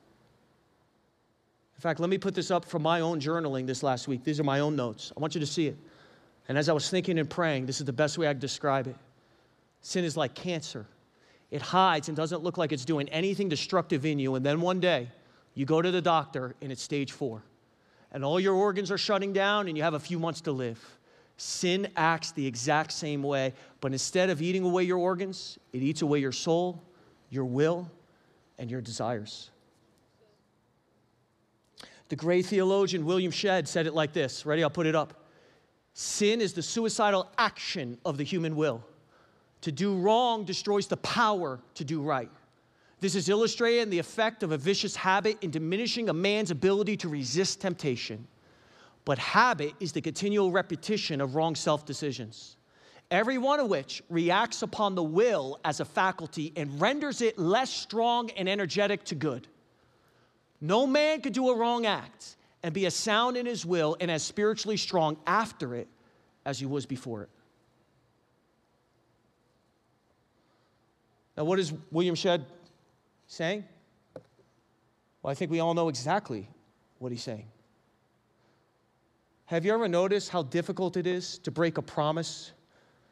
[1.76, 4.24] In fact, let me put this up from my own journaling this last week.
[4.24, 5.12] These are my own notes.
[5.16, 5.76] I want you to see it.
[6.48, 8.88] And as I was thinking and praying, this is the best way I could describe
[8.88, 8.96] it.
[9.80, 10.86] Sin is like cancer.
[11.50, 14.34] It hides and doesn't look like it's doing anything destructive in you.
[14.34, 15.08] And then one day,
[15.54, 17.42] you go to the doctor and it's stage four.
[18.12, 20.78] And all your organs are shutting down and you have a few months to live.
[21.36, 26.02] Sin acts the exact same way, but instead of eating away your organs, it eats
[26.02, 26.82] away your soul,
[27.30, 27.88] your will,
[28.58, 29.50] and your desires.
[32.08, 34.44] The great theologian William Shedd said it like this.
[34.44, 34.64] Ready?
[34.64, 35.26] I'll put it up.
[35.92, 38.84] Sin is the suicidal action of the human will.
[39.62, 42.30] To do wrong destroys the power to do right.
[43.00, 46.96] This is illustrated in the effect of a vicious habit in diminishing a man's ability
[46.98, 48.26] to resist temptation.
[49.04, 52.56] But habit is the continual repetition of wrong self decisions,
[53.10, 57.70] every one of which reacts upon the will as a faculty and renders it less
[57.70, 59.46] strong and energetic to good.
[60.60, 64.10] No man could do a wrong act and be as sound in his will and
[64.10, 65.88] as spiritually strong after it
[66.44, 67.30] as he was before it.
[71.38, 72.44] Now, what is William Shedd
[73.28, 73.64] saying?
[75.22, 76.48] Well, I think we all know exactly
[76.98, 77.46] what he's saying.
[79.44, 82.50] Have you ever noticed how difficult it is to break a promise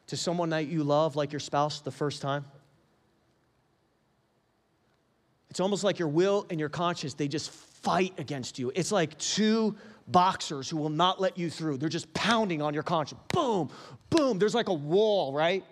[0.07, 2.43] to someone that you love, like your spouse, the first time?
[5.49, 8.73] It's almost like your will and your conscience, they just fight against you.
[8.75, 9.77] It's like two
[10.09, 11.77] boxers who will not let you through.
[11.77, 13.21] They're just pounding on your conscience.
[13.29, 13.69] Boom,
[14.09, 14.37] boom.
[14.37, 15.63] There's like a wall, right?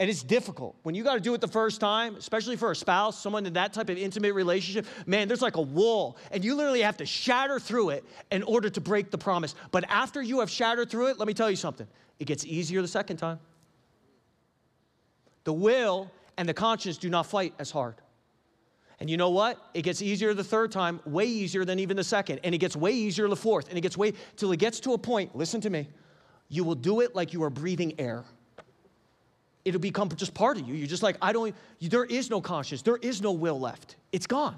[0.00, 0.76] And it's difficult.
[0.84, 3.54] When you got to do it the first time, especially for a spouse, someone in
[3.54, 6.16] that type of intimate relationship, man, there's like a wall.
[6.30, 9.56] And you literally have to shatter through it in order to break the promise.
[9.72, 11.86] But after you have shattered through it, let me tell you something
[12.20, 13.40] it gets easier the second time.
[15.44, 17.96] The will and the conscience do not fight as hard.
[19.00, 19.58] And you know what?
[19.74, 22.40] It gets easier the third time, way easier than even the second.
[22.44, 23.68] And it gets way easier the fourth.
[23.68, 25.88] And it gets way till it gets to a point, listen to me,
[26.48, 28.24] you will do it like you are breathing air.
[29.64, 30.74] It'll become just part of you.
[30.74, 33.96] You're just like, I don't, you, there is no conscience, there is no will left.
[34.12, 34.56] It's gone.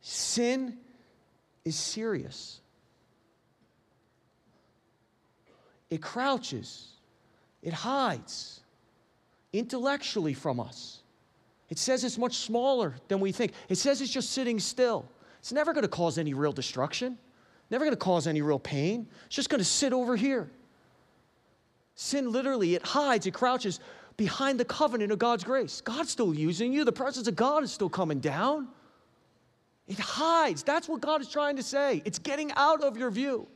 [0.00, 0.76] Sin
[1.64, 2.60] is serious.
[5.90, 6.88] It crouches,
[7.62, 8.60] it hides
[9.52, 11.00] intellectually from us.
[11.70, 13.52] It says it's much smaller than we think.
[13.68, 15.08] It says it's just sitting still.
[15.38, 17.18] It's never going to cause any real destruction,
[17.70, 19.06] never going to cause any real pain.
[19.26, 20.50] It's just going to sit over here.
[21.94, 23.80] Sin literally, it hides, it crouches
[24.16, 25.80] behind the covenant of God's grace.
[25.80, 28.68] God's still using you, the presence of God is still coming down.
[29.86, 30.62] It hides.
[30.62, 32.02] That's what God is trying to say.
[32.04, 33.46] It's getting out of your view.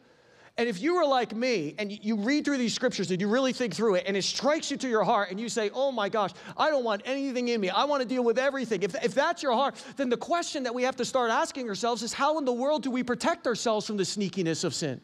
[0.59, 3.53] And if you were like me and you read through these scriptures and you really
[3.53, 6.09] think through it and it strikes you to your heart and you say, oh my
[6.09, 7.71] gosh, I don't want anything in me.
[7.71, 8.83] I want to deal with everything.
[8.83, 12.03] If, if that's your heart, then the question that we have to start asking ourselves
[12.03, 15.01] is how in the world do we protect ourselves from the sneakiness of sin?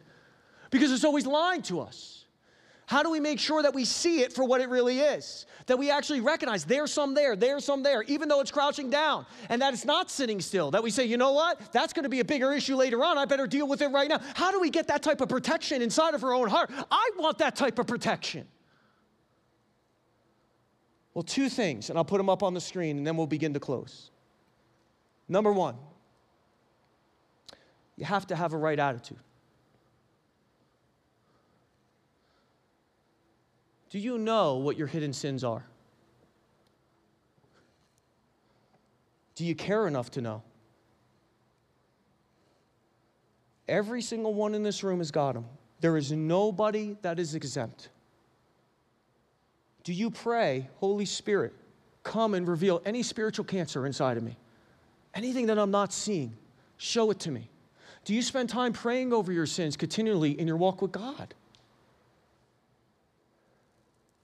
[0.71, 2.24] Because it's always lying to us.
[2.87, 5.47] How do we make sure that we see it for what it really is?
[5.67, 9.25] That we actually recognize there's some there, there's some there, even though it's crouching down,
[9.49, 10.71] and that it's not sitting still.
[10.71, 11.73] That we say, you know what?
[11.73, 13.17] That's going to be a bigger issue later on.
[13.17, 14.21] I better deal with it right now.
[14.35, 16.71] How do we get that type of protection inside of our own heart?
[16.91, 18.47] I want that type of protection.
[21.15, 23.55] Well, two things, and I'll put them up on the screen, and then we'll begin
[23.55, 24.11] to close.
[25.29, 25.77] Number one,
[27.97, 29.21] you have to have a right attitude.
[33.95, 35.65] Do you know what your hidden sins are?
[39.37, 40.43] Do you care enough to know?
[43.69, 45.45] Every single one in this room has got them.
[45.79, 47.91] There is nobody that is exempt.
[49.85, 51.55] Do you pray, Holy Spirit,
[52.03, 54.37] come and reveal any spiritual cancer inside of me?
[55.15, 56.37] Anything that I'm not seeing,
[56.79, 57.49] show it to me.
[58.05, 61.33] Do you spend time praying over your sins continually in your walk with God?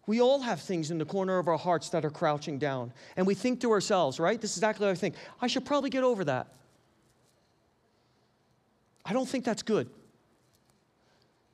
[0.06, 2.92] We all have things in the corner of our hearts that are crouching down.
[3.16, 4.40] And we think to ourselves, right?
[4.40, 5.14] This is exactly what I think.
[5.40, 6.48] I should probably get over that.
[9.04, 9.88] I don't think that's good.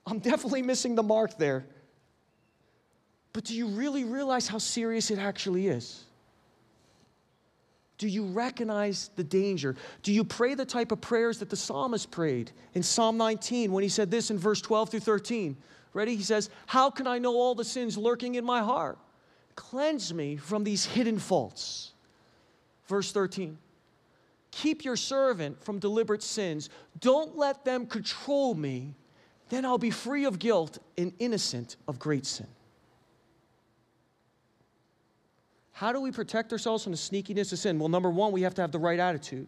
[0.05, 1.65] I'm definitely missing the mark there.
[3.33, 6.05] But do you really realize how serious it actually is?
[7.97, 9.75] Do you recognize the danger?
[10.03, 13.83] Do you pray the type of prayers that the psalmist prayed in Psalm 19 when
[13.83, 15.57] he said this in verse 12 through 13?
[15.93, 16.15] Ready?
[16.15, 18.97] He says, How can I know all the sins lurking in my heart?
[19.55, 21.93] Cleanse me from these hidden faults.
[22.87, 23.57] Verse 13.
[24.51, 26.69] Keep your servant from deliberate sins.
[26.99, 28.95] Don't let them control me.
[29.49, 32.47] Then I'll be free of guilt and innocent of great sin.
[35.71, 37.77] How do we protect ourselves from the sneakiness of sin?
[37.77, 39.47] Well, number one, we have to have the right attitude.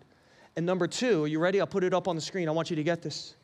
[0.56, 1.60] And number two, are you ready?
[1.60, 2.48] I'll put it up on the screen.
[2.48, 3.36] I want you to get this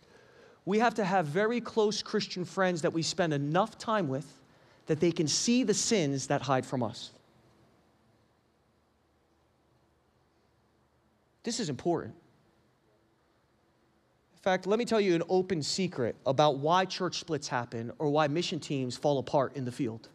[0.66, 4.26] we have to have very close Christian friends that we spend enough time with
[4.88, 7.12] that they can see the sins that hide from us.
[11.44, 12.16] This is important.
[14.34, 18.10] In fact, let me tell you an open secret about why church splits happen or
[18.10, 20.10] why mission teams fall apart in the field.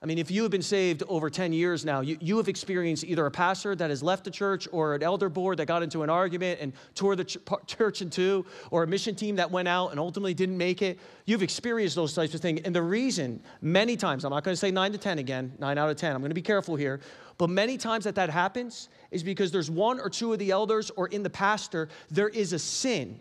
[0.00, 3.02] I mean, if you have been saved over 10 years now, you, you have experienced
[3.02, 6.04] either a pastor that has left the church or an elder board that got into
[6.04, 9.66] an argument and tore the ch- church in two, or a mission team that went
[9.66, 11.00] out and ultimately didn't make it.
[11.24, 12.60] You've experienced those types of things.
[12.64, 15.78] And the reason, many times, I'm not going to say 9 to 10 again, 9
[15.78, 17.00] out of 10, I'm going to be careful here,
[17.36, 20.90] but many times that that happens is because there's one or two of the elders
[20.90, 23.18] or in the pastor, there is a sin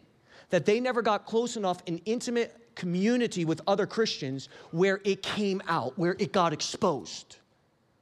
[0.51, 5.61] that they never got close enough in intimate community with other Christians where it came
[5.67, 7.37] out, where it got exposed,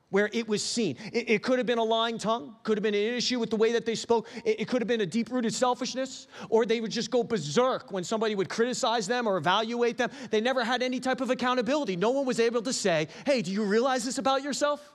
[0.09, 0.97] where it was seen.
[1.11, 3.55] It, it could have been a lying tongue, could have been an issue with the
[3.55, 6.81] way that they spoke, it, it could have been a deep rooted selfishness, or they
[6.81, 10.11] would just go berserk when somebody would criticize them or evaluate them.
[10.29, 11.95] They never had any type of accountability.
[11.95, 14.91] No one was able to say, hey, do you realize this about yourself?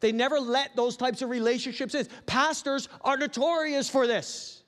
[0.00, 2.06] They never let those types of relationships in.
[2.26, 4.59] Pastors are notorious for this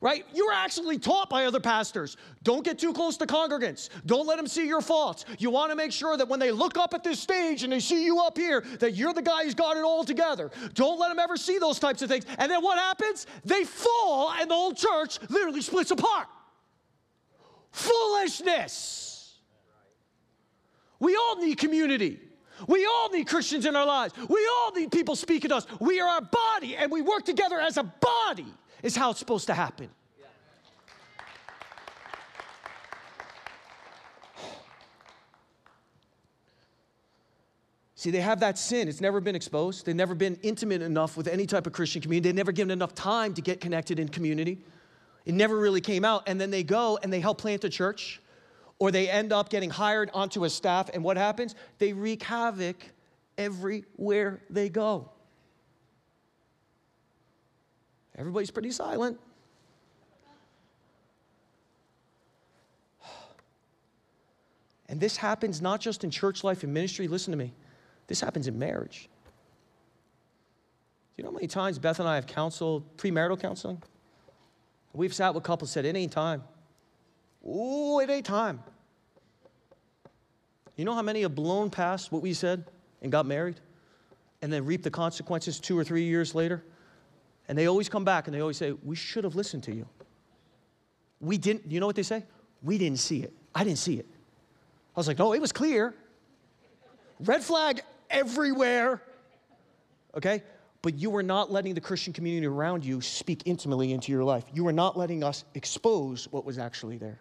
[0.00, 0.24] right?
[0.34, 2.16] You're actually taught by other pastors.
[2.42, 3.88] Don't get too close to congregants.
[4.04, 5.24] Don't let them see your faults.
[5.38, 7.80] You want to make sure that when they look up at this stage and they
[7.80, 10.50] see you up here, that you're the guy who's got it all together.
[10.74, 12.24] Don't let them ever see those types of things.
[12.38, 13.26] And then what happens?
[13.44, 16.28] They fall, and the whole church literally splits apart.
[17.70, 19.34] Foolishness.
[20.98, 22.20] We all need community.
[22.66, 24.14] We all need Christians in our lives.
[24.28, 25.66] We all need people speaking to us.
[25.78, 28.46] We are a body and we work together as a body
[28.82, 29.90] is how it's supposed to happen.
[37.98, 38.88] See, they have that sin.
[38.88, 39.86] It's never been exposed.
[39.86, 42.28] They've never been intimate enough with any type of Christian community.
[42.28, 44.58] They've never given enough time to get connected in community.
[45.24, 46.28] It never really came out.
[46.28, 48.20] And then they go and they help plant a church,
[48.78, 51.54] or they end up getting hired onto a staff, and what happens?
[51.78, 52.76] They wreak havoc
[53.38, 55.10] everywhere they go.
[58.16, 59.18] Everybody's pretty silent.
[64.88, 67.52] And this happens not just in church life and ministry, listen to me,
[68.06, 69.08] this happens in marriage.
[71.16, 73.82] Do you know how many times Beth and I have counseled, premarital counseling?
[74.92, 76.42] We've sat with couples said, It ain't time.
[77.46, 78.62] Ooh, it ain't time.
[80.76, 82.64] You know how many have blown past what we said
[83.02, 83.56] and got married
[84.42, 86.62] and then reap the consequences two or three years later?
[87.48, 89.86] And they always come back and they always say, We should have listened to you.
[91.20, 92.24] We didn't, you know what they say?
[92.62, 93.32] We didn't see it.
[93.54, 94.06] I didn't see it.
[94.94, 95.94] I was like, No, it was clear.
[97.20, 97.80] Red flag
[98.10, 99.02] everywhere.
[100.16, 100.42] Okay?
[100.82, 104.44] But you were not letting the Christian community around you speak intimately into your life.
[104.52, 107.20] You were not letting us expose what was actually there.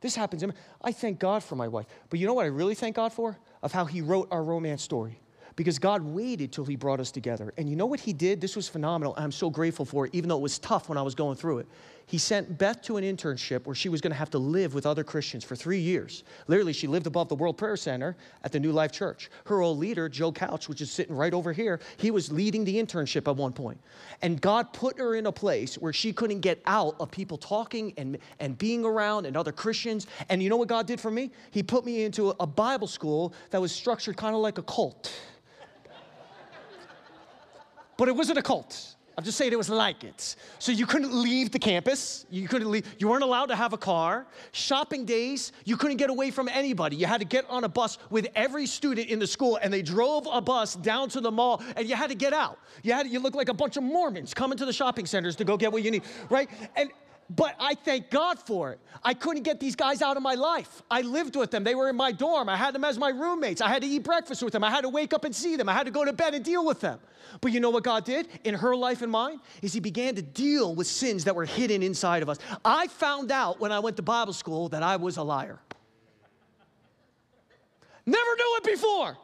[0.00, 0.44] This happens.
[0.82, 1.86] I thank God for my wife.
[2.10, 3.38] But you know what I really thank God for?
[3.62, 5.18] Of how He wrote our romance story
[5.56, 7.52] because God waited till He brought us together.
[7.56, 8.40] And you know what He did?
[8.40, 9.14] This was phenomenal.
[9.16, 11.58] I'm so grateful for it, even though it was tough when I was going through
[11.58, 11.66] it.
[12.06, 14.84] He sent Beth to an internship where she was going to have to live with
[14.84, 16.22] other Christians for three years.
[16.48, 19.30] Literally, she lived above the World Prayer Center at the New Life Church.
[19.46, 22.76] Her old leader, Joe Couch, which is sitting right over here, he was leading the
[22.76, 23.80] internship at one point.
[24.20, 27.94] And God put her in a place where she couldn't get out of people talking
[27.96, 30.06] and, and being around and other Christians.
[30.28, 31.30] And you know what God did for me?
[31.52, 35.10] He put me into a Bible school that was structured kind of like a cult
[37.96, 38.94] but it wasn't a cult.
[39.16, 40.34] I'm just saying it was like it.
[40.58, 42.26] So you couldn't leave the campus.
[42.30, 42.84] You couldn't leave.
[42.98, 44.26] You weren't allowed to have a car.
[44.50, 46.96] Shopping days, you couldn't get away from anybody.
[46.96, 49.82] You had to get on a bus with every student in the school, and they
[49.82, 52.58] drove a bus down to the mall, and you had to get out.
[52.82, 55.44] You had you look like a bunch of Mormons coming to the shopping centers to
[55.44, 56.50] go get what you need, right?
[56.74, 56.90] And
[57.30, 58.80] but I thank God for it.
[59.02, 60.82] I couldn't get these guys out of my life.
[60.90, 61.64] I lived with them.
[61.64, 62.48] They were in my dorm.
[62.48, 63.60] I had them as my roommates.
[63.60, 64.62] I had to eat breakfast with them.
[64.62, 65.68] I had to wake up and see them.
[65.68, 66.98] I had to go to bed and deal with them.
[67.40, 69.40] But you know what God did in her life and mine?
[69.62, 72.38] Is He began to deal with sins that were hidden inside of us.
[72.64, 75.60] I found out when I went to Bible school that I was a liar.
[78.06, 79.16] Never knew it before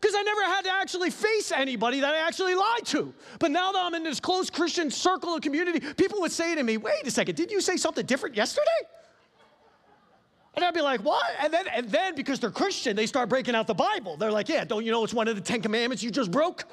[0.00, 3.12] because I never had to actually face anybody that I actually lied to.
[3.38, 6.62] But now that I'm in this close Christian circle of community, people would say to
[6.62, 8.66] me, wait a second, did you say something different yesterday?
[10.54, 11.24] And I'd be like, what?
[11.40, 14.16] And then, and then because they're Christian, they start breaking out the Bible.
[14.16, 16.64] They're like, yeah, don't you know it's one of the Ten Commandments you just broke?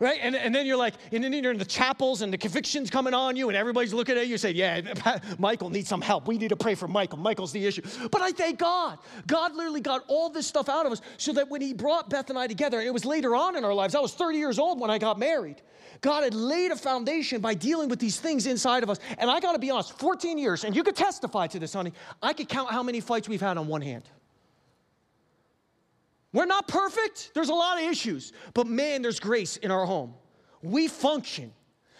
[0.00, 0.18] Right?
[0.22, 3.14] And, and then you're like, and then you're in the chapels and the conviction's coming
[3.14, 4.80] on you and everybody's looking at you and say, yeah,
[5.38, 6.28] Michael needs some help.
[6.28, 7.18] We need to pray for Michael.
[7.18, 7.82] Michael's the issue.
[8.10, 8.98] But I thank God.
[9.26, 12.30] God literally got all this stuff out of us so that when he brought Beth
[12.30, 14.58] and I together, and it was later on in our lives, I was 30 years
[14.58, 15.62] old when I got married.
[16.00, 19.00] God had laid a foundation by dealing with these things inside of us.
[19.18, 21.92] And I got to be honest, 14 years, and you could testify to this, honey,
[22.22, 24.04] I could count how many fights we've had on one hand.
[26.32, 27.32] We're not perfect.
[27.34, 28.32] There's a lot of issues.
[28.54, 30.14] But man, there's grace in our home.
[30.62, 31.52] We function.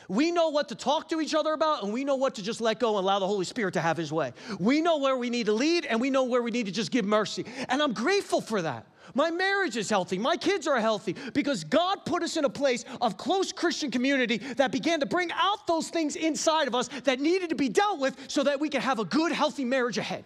[0.09, 2.63] We know what to talk to each other about, and we know what to just
[2.63, 4.33] let go and allow the Holy Spirit to have His way.
[4.59, 6.91] We know where we need to lead, and we know where we need to just
[6.91, 7.45] give mercy.
[7.69, 8.87] And I'm grateful for that.
[9.15, 10.19] My marriage is healthy.
[10.19, 14.39] My kids are healthy because God put us in a place of close Christian community
[14.57, 18.01] that began to bring out those things inside of us that needed to be dealt
[18.01, 20.25] with so that we could have a good, healthy marriage ahead.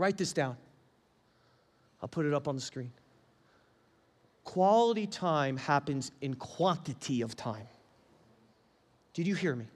[0.00, 0.56] Write this down.
[2.00, 2.90] I'll put it up on the screen.
[4.44, 7.68] Quality time happens in quantity of time.
[9.12, 9.66] Did you hear me?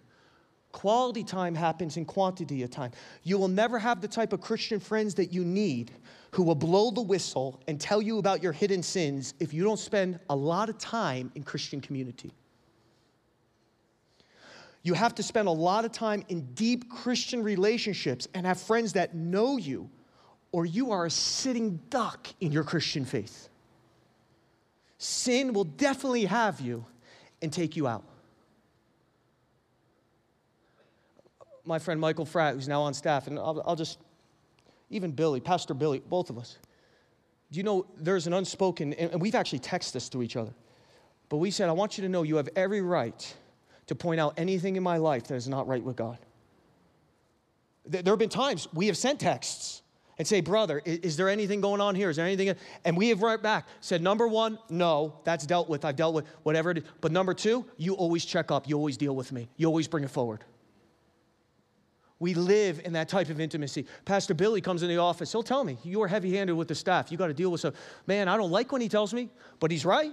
[0.72, 2.93] Quality time happens in quantity of time.
[3.22, 5.91] You will never have the type of Christian friends that you need
[6.31, 9.79] who will blow the whistle and tell you about your hidden sins if you don't
[9.79, 12.33] spend a lot of time in Christian community.
[14.83, 18.95] You have to spend a lot of time in deep Christian relationships and have friends
[18.95, 19.91] that know you
[20.55, 23.49] or you are a sitting duck in your Christian faith.
[24.99, 26.87] Sin will definitely have you
[27.43, 28.05] and take you out.
[31.65, 33.99] My friend Michael Fratt, who's now on staff, and I'll, I'll just,
[34.91, 36.57] even Billy, Pastor Billy, both of us.
[37.51, 40.55] Do you know there's an unspoken, and we've actually texted this to each other,
[41.31, 43.37] but we said, I want you to know you have every right
[43.89, 46.19] to point out anything in my life that is not right with God.
[47.87, 49.81] There have been times we have sent texts
[50.19, 52.11] and say, brother, is, is, there anything going on here?
[52.11, 52.55] Is there anything?
[52.85, 55.85] And we have right back said, number one, no, that's dealt with.
[55.85, 56.85] I've dealt with whatever it is.
[57.01, 58.69] But number two, you always check up.
[58.69, 59.49] You always deal with me.
[59.57, 60.45] You always bring it forward.
[62.21, 63.87] We live in that type of intimacy.
[64.05, 65.33] Pastor Billy comes in the office.
[65.33, 67.11] He'll tell me, you are heavy handed with the staff.
[67.11, 67.75] You got to deal with some.
[68.07, 70.12] Man, I don't like when he tells me, but he's right.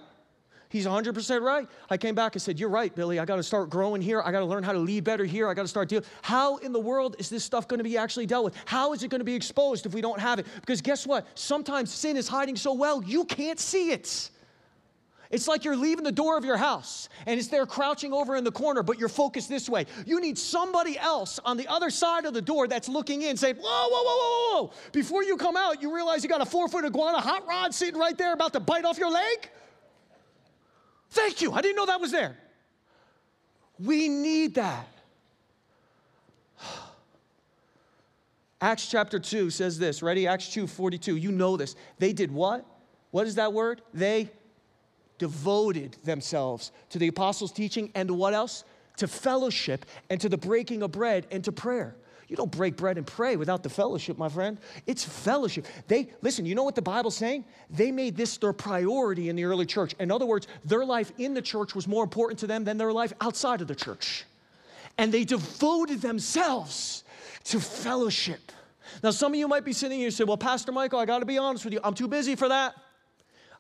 [0.72, 1.67] He's 100% right.
[1.89, 3.19] I came back and said, You're right, Billy.
[3.19, 4.22] I got to start growing here.
[4.24, 5.49] I got to learn how to lead better here.
[5.49, 6.05] I got to start dealing.
[6.22, 8.55] How in the world is this stuff going to be actually dealt with?
[8.63, 10.45] How is it going to be exposed if we don't have it?
[10.61, 11.28] Because guess what?
[11.36, 14.30] Sometimes sin is hiding so well, you can't see it.
[15.30, 18.43] It's like you're leaving the door of your house and it's there crouching over in
[18.45, 19.86] the corner, but you're focused this way.
[20.05, 23.55] You need somebody else on the other side of the door that's looking in, saying,
[23.55, 24.74] Whoa, whoa, whoa, whoa, whoa.
[24.93, 27.99] Before you come out, you realize you got a four foot iguana hot rod sitting
[27.99, 29.49] right there about to bite off your leg?
[31.12, 31.51] Thank you.
[31.51, 32.38] I didn't know that was there.
[33.80, 34.88] We need that.
[38.62, 40.01] Acts chapter 2 says this.
[40.01, 40.26] Ready?
[40.26, 41.18] Acts 2 42.
[41.18, 41.76] You know this.
[41.99, 42.66] They did what?
[43.12, 43.82] What is that word?
[43.93, 44.30] They
[45.18, 48.64] devoted themselves to the apostles' teaching and to what else?
[48.97, 51.95] To fellowship and to the breaking of bread and to prayer.
[52.32, 54.57] You don't break bread and pray without the fellowship, my friend.
[54.88, 55.67] It's fellowship.
[55.89, 57.43] They listen, you know what the Bible's saying?
[57.69, 59.93] They made this their priority in the early church.
[59.99, 62.93] In other words, their life in the church was more important to them than their
[62.93, 64.23] life outside of the church.
[64.97, 67.03] And they devoted themselves
[67.43, 68.53] to fellowship.
[69.03, 71.19] Now, some of you might be sitting here and say, Well, Pastor Michael, I got
[71.19, 71.82] to be honest with you.
[71.84, 72.75] I'm too busy for that.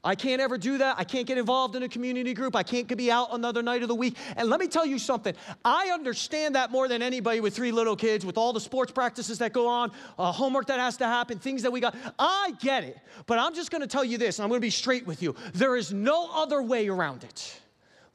[0.03, 0.95] I can't ever do that.
[0.97, 2.55] I can't get involved in a community group.
[2.55, 4.15] I can't be out another night of the week.
[4.35, 5.35] And let me tell you something.
[5.63, 9.37] I understand that more than anybody with three little kids, with all the sports practices
[9.37, 11.95] that go on, uh, homework that has to happen, things that we got.
[12.17, 12.97] I get it.
[13.27, 15.21] But I'm just going to tell you this, and I'm going to be straight with
[15.21, 15.35] you.
[15.53, 17.61] There is no other way around it.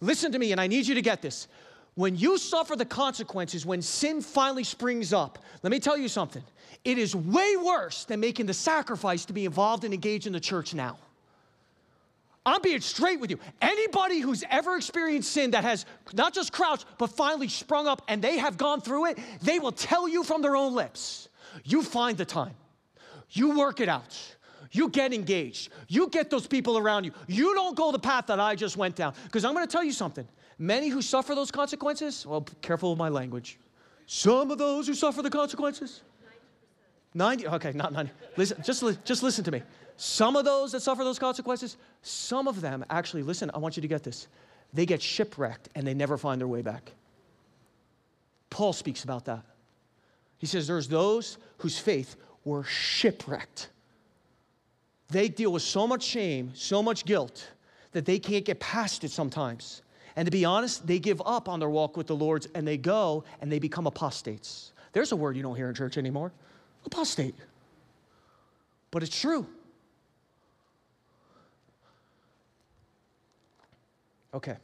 [0.01, 1.47] Listen to me, and I need you to get this.
[1.95, 6.43] When you suffer the consequences, when sin finally springs up, let me tell you something.
[6.85, 10.41] It is way worse than making the sacrifice to be involved and engaged in the
[10.41, 10.99] church now.
[12.47, 13.41] I'm being straight with you.
[13.61, 15.85] Anybody who's ever experienced sin that has
[16.15, 19.73] not just crouched, but finally sprung up and they have gone through it, they will
[19.73, 21.29] tell you from their own lips.
[21.65, 22.55] You find the time,
[23.31, 24.17] you work it out.
[24.73, 25.71] You get engaged.
[25.89, 27.13] You get those people around you.
[27.29, 29.15] You don't go the path that I just went down.
[29.25, 30.27] Because I'm going to tell you something.
[30.59, 33.59] Many who suffer those consequences, well, careful with my language.
[34.07, 36.03] Some of those who suffer the consequences,
[37.15, 38.13] 90, okay, not 90.
[38.37, 39.63] Listen, just, just listen to me.
[39.97, 43.81] Some of those that suffer those consequences, some of them actually, listen, I want you
[43.83, 44.29] to get this.
[44.73, 46.93] They get shipwrecked and they never find their way back.
[48.51, 49.43] Paul speaks about that.
[50.39, 53.71] He says there's those whose faith were shipwrecked.
[55.09, 57.49] They deal with so much shame, so much guilt,
[57.93, 59.83] that they can't get past it sometimes.
[60.17, 62.77] And to be honest, they give up on their walk with the Lord and they
[62.77, 64.73] go and they become apostates.
[64.93, 66.33] There's a word you don't hear in church anymore
[66.87, 67.35] apostate.
[68.91, 69.47] But it's true.
[74.37, 74.57] Okay.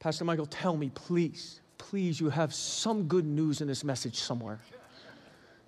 [0.00, 4.58] Pastor Michael, tell me, please, please, you have some good news in this message somewhere.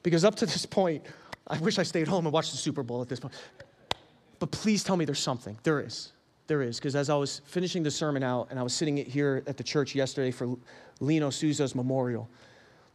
[0.02, 1.04] Because up to this point,
[1.46, 3.34] I wish I stayed home and watched the Super Bowl at this point.
[4.38, 5.58] But please tell me there's something.
[5.62, 6.12] There is.
[6.46, 6.78] There is.
[6.78, 9.62] Because as I was finishing the sermon out and I was sitting here at the
[9.62, 10.56] church yesterday for
[11.00, 12.30] Lino Souza's memorial,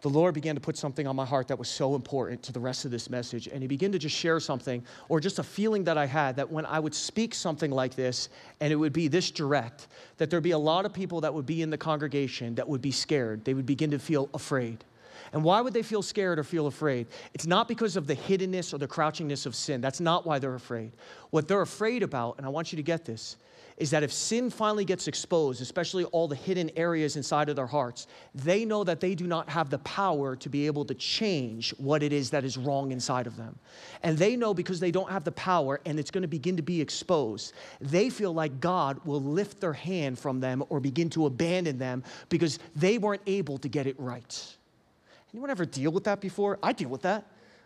[0.02, 2.60] the Lord began to put something on my heart that was so important to the
[2.60, 3.48] rest of this message.
[3.48, 6.50] And He began to just share something, or just a feeling that I had that
[6.50, 8.30] when I would speak something like this,
[8.62, 9.88] and it would be this direct,
[10.18, 12.82] that there'd be a lot of people that would be in the congregation that would
[12.82, 13.44] be scared.
[13.44, 14.84] They would begin to feel afraid.
[15.34, 17.08] And why would they feel scared or feel afraid?
[17.34, 19.82] It's not because of the hiddenness or the crouchingness of sin.
[19.82, 20.92] That's not why they're afraid.
[21.30, 23.36] What they're afraid about, and I want you to get this,
[23.80, 27.66] is that if sin finally gets exposed, especially all the hidden areas inside of their
[27.66, 31.72] hearts, they know that they do not have the power to be able to change
[31.78, 33.58] what it is that is wrong inside of them.
[34.04, 36.62] And they know because they don't have the power and it's going to begin to
[36.62, 41.26] be exposed, they feel like God will lift their hand from them or begin to
[41.26, 44.56] abandon them because they weren't able to get it right.
[45.34, 46.60] Anyone ever deal with that before?
[46.62, 47.26] I deal with that.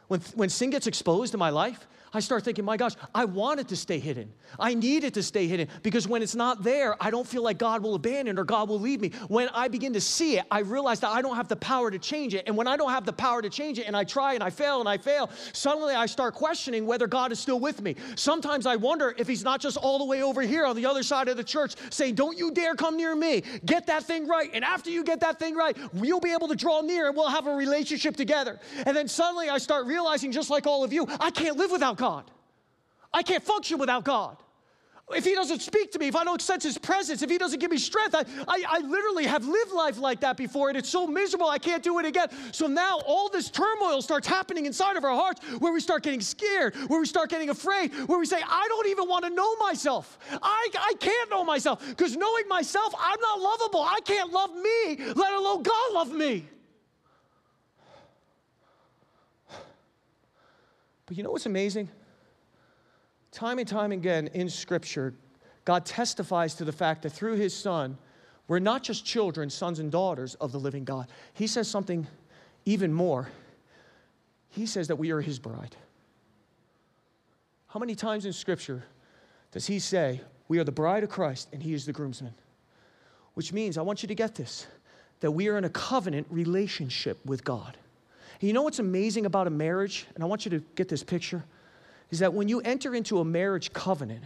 [0.10, 3.60] When, when sin gets exposed in my life, I start thinking, my gosh, I want
[3.60, 4.32] it to stay hidden.
[4.60, 7.58] I need it to stay hidden because when it's not there, I don't feel like
[7.58, 9.12] God will abandon or God will leave me.
[9.30, 11.98] When I begin to see it, I realize that I don't have the power to
[11.98, 12.44] change it.
[12.46, 14.52] And when I don't have the power to change it and I try and I
[14.52, 17.96] fail and I fail, suddenly I start questioning whether God is still with me.
[18.16, 21.02] Sometimes I wonder if He's not just all the way over here on the other
[21.02, 23.42] side of the church saying, Don't you dare come near me.
[23.66, 24.52] Get that thing right.
[24.54, 27.30] And after you get that thing right, you'll be able to draw near and we'll
[27.30, 28.60] have a relationship together.
[28.86, 31.98] And then suddenly I start realizing, just like all of you, I can't live without
[31.98, 32.03] God.
[33.14, 34.38] I can't function without God.
[35.12, 37.60] If He doesn't speak to me, if I don't sense His presence, if He doesn't
[37.60, 40.90] give me strength, I, I, I, literally have lived life like that before, and it's
[40.90, 42.30] so miserable I can't do it again.
[42.52, 46.22] So now all this turmoil starts happening inside of our hearts where we start getting
[46.22, 49.56] scared, where we start getting afraid, where we say, I don't even want to know
[49.58, 50.18] myself.
[50.42, 53.82] I, I can't know myself because knowing myself, I'm not lovable.
[53.82, 56.48] I can't love me, let alone God love me.
[61.06, 61.90] But you know what's amazing?
[63.32, 65.14] Time and time again in Scripture,
[65.66, 67.98] God testifies to the fact that through his son,
[68.48, 71.08] we're not just children, sons and daughters of the living God.
[71.34, 72.06] He says something
[72.66, 73.30] even more.
[74.50, 75.76] He says that we are his bride.
[77.68, 78.84] How many times in Scripture
[79.52, 82.36] does he say, We are the bride of Christ and he is the groomsman?
[83.34, 84.68] Which means, I want you to get this,
[85.22, 87.78] that we are in a covenant relationship with God.
[88.44, 90.06] And you know what's amazing about a marriage?
[90.16, 91.46] And I want you to get this picture
[92.12, 94.26] is that when you enter into a marriage covenant,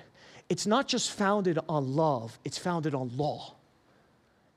[0.49, 3.53] it's not just founded on love, it's founded on law.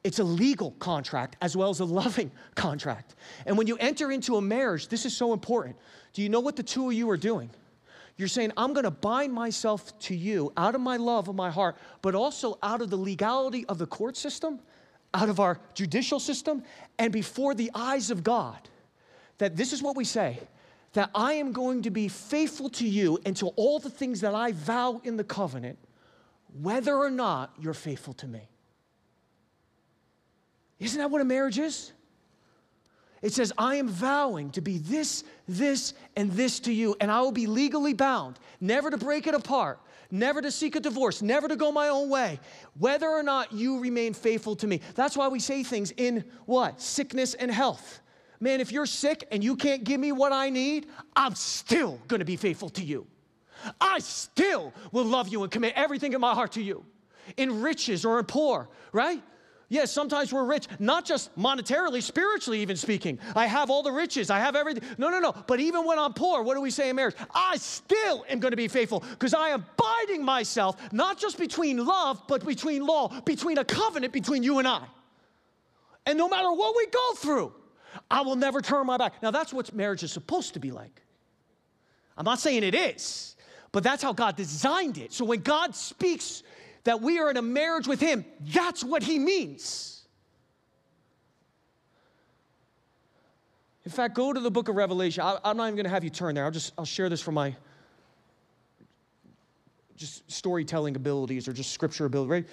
[0.03, 3.17] It's a legal contract as well as a loving contract.
[3.45, 5.77] And when you enter into a marriage, this is so important.
[6.15, 7.51] Do you know what the two of you are doing?
[8.17, 11.51] You're saying, I'm going to bind myself to you out of my love of my
[11.51, 14.59] heart, but also out of the legality of the court system,
[15.13, 16.63] out of our judicial system,
[16.99, 18.59] and before the eyes of God.
[19.41, 20.39] That this is what we say
[20.93, 24.35] that I am going to be faithful to you and to all the things that
[24.35, 25.79] I vow in the covenant,
[26.61, 28.43] whether or not you're faithful to me.
[30.81, 31.93] Isn't that what a marriage is?
[33.23, 37.21] It says, I am vowing to be this, this, and this to you, and I
[37.21, 39.79] will be legally bound, never to break it apart,
[40.11, 42.41] never to seek a divorce, never to go my own way,
[42.79, 44.81] whether or not you remain faithful to me.
[44.97, 46.83] That's why we say things in what?
[46.83, 48.01] Sickness and health
[48.41, 52.25] man, if you're sick and you can't give me what I need, I'm still gonna
[52.25, 53.07] be faithful to you.
[53.81, 56.85] I still will love you and commit everything in my heart to you,
[57.37, 59.23] in riches or in poor, right?
[59.73, 63.21] Yes, sometimes we're rich, not just monetarily, spiritually, even speaking.
[63.37, 64.83] I have all the riches, I have everything.
[64.99, 65.33] No, no, no.
[65.47, 67.15] But even when I'm poor, what do we say in marriage?
[67.33, 71.85] I still am going to be faithful because I am binding myself, not just between
[71.87, 74.85] love, but between law, between a covenant between you and I.
[76.05, 77.53] And no matter what we go through,
[78.11, 79.23] I will never turn my back.
[79.23, 81.03] Now, that's what marriage is supposed to be like.
[82.17, 83.37] I'm not saying it is,
[83.73, 85.13] but that's how God designed it.
[85.13, 86.43] So when God speaks
[86.85, 90.01] that we are in a marriage with Him, that's what He means.
[93.85, 95.23] In fact, go to the book of Revelation.
[95.23, 96.45] I, am not even going to have you turn there.
[96.45, 97.57] I'll just I'll share this from my
[99.97, 102.31] just storytelling abilities or just scripture ability.
[102.31, 102.47] Right?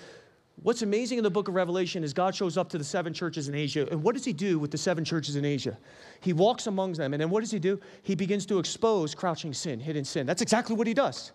[0.63, 3.47] What's amazing in the book of Revelation is God shows up to the seven churches
[3.47, 3.87] in Asia.
[3.91, 5.77] And what does he do with the seven churches in Asia?
[6.19, 7.13] He walks among them.
[7.13, 7.79] And then what does he do?
[8.01, 10.25] He begins to expose crouching sin, hidden sin.
[10.25, 11.31] That's exactly what he does.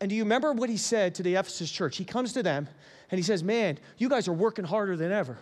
[0.00, 1.96] And do you remember what he said to the Ephesus church?
[1.96, 2.68] He comes to them
[3.10, 5.38] and he says, Man, you guys are working harder than ever.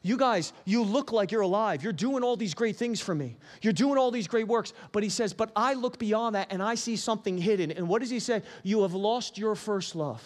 [0.00, 1.82] You guys, you look like you're alive.
[1.82, 3.36] You're doing all these great things for me.
[3.60, 4.72] You're doing all these great works.
[4.92, 7.70] But he says, But I look beyond that and I see something hidden.
[7.72, 8.42] And what does he say?
[8.62, 10.22] You have lost your first love.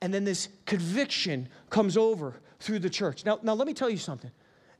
[0.00, 3.24] And then this conviction comes over through the church.
[3.24, 4.30] Now, now let me tell you something.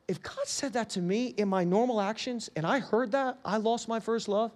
[0.09, 3.57] If God said that to me in my normal actions and I heard that, I
[3.57, 4.53] lost my first love,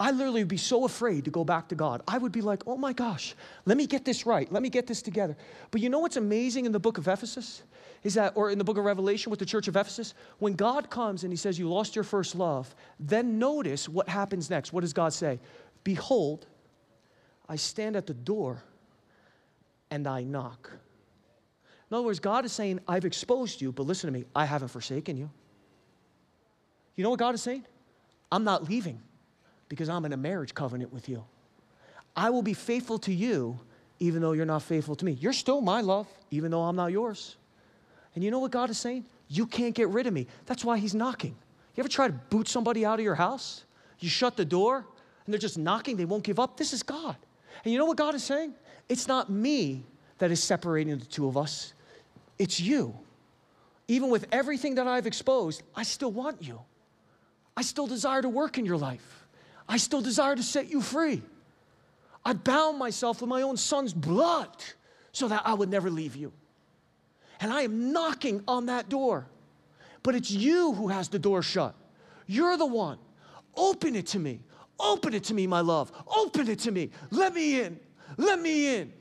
[0.00, 2.00] I literally would be so afraid to go back to God.
[2.08, 3.34] I would be like, oh my gosh,
[3.66, 4.50] let me get this right.
[4.50, 5.36] Let me get this together.
[5.70, 7.62] But you know what's amazing in the book of Ephesus?
[8.02, 10.14] Is that, or in the book of Revelation with the church of Ephesus?
[10.38, 14.48] When God comes and he says, You lost your first love, then notice what happens
[14.48, 14.72] next.
[14.72, 15.38] What does God say?
[15.84, 16.46] Behold,
[17.46, 18.62] I stand at the door
[19.90, 20.70] and I knock.
[21.90, 24.68] In other words, God is saying, I've exposed you, but listen to me, I haven't
[24.68, 25.28] forsaken you.
[26.94, 27.64] You know what God is saying?
[28.30, 29.00] I'm not leaving
[29.68, 31.24] because I'm in a marriage covenant with you.
[32.14, 33.58] I will be faithful to you
[34.00, 35.12] even though you're not faithful to me.
[35.12, 37.36] You're still my love, even though I'm not yours.
[38.14, 39.04] And you know what God is saying?
[39.28, 40.26] You can't get rid of me.
[40.46, 41.36] That's why He's knocking.
[41.76, 43.64] You ever try to boot somebody out of your house?
[44.00, 44.86] You shut the door
[45.24, 46.56] and they're just knocking, they won't give up.
[46.56, 47.16] This is God.
[47.62, 48.54] And you know what God is saying?
[48.90, 49.84] It's not me
[50.18, 51.72] that is separating the two of us,
[52.38, 52.94] it's you.
[53.86, 56.60] Even with everything that I've exposed, I still want you.
[57.56, 59.26] I still desire to work in your life.
[59.68, 61.22] I still desire to set you free.
[62.24, 64.50] I bound myself with my own son's blood
[65.12, 66.32] so that I would never leave you.
[67.40, 69.26] And I am knocking on that door.
[70.02, 71.74] But it's you who has the door shut.
[72.26, 72.98] You're the one.
[73.56, 74.40] Open it to me.
[74.78, 75.92] Open it to me, my love.
[76.16, 76.90] Open it to me.
[77.10, 77.78] Let me in.
[78.16, 78.92] Let me in.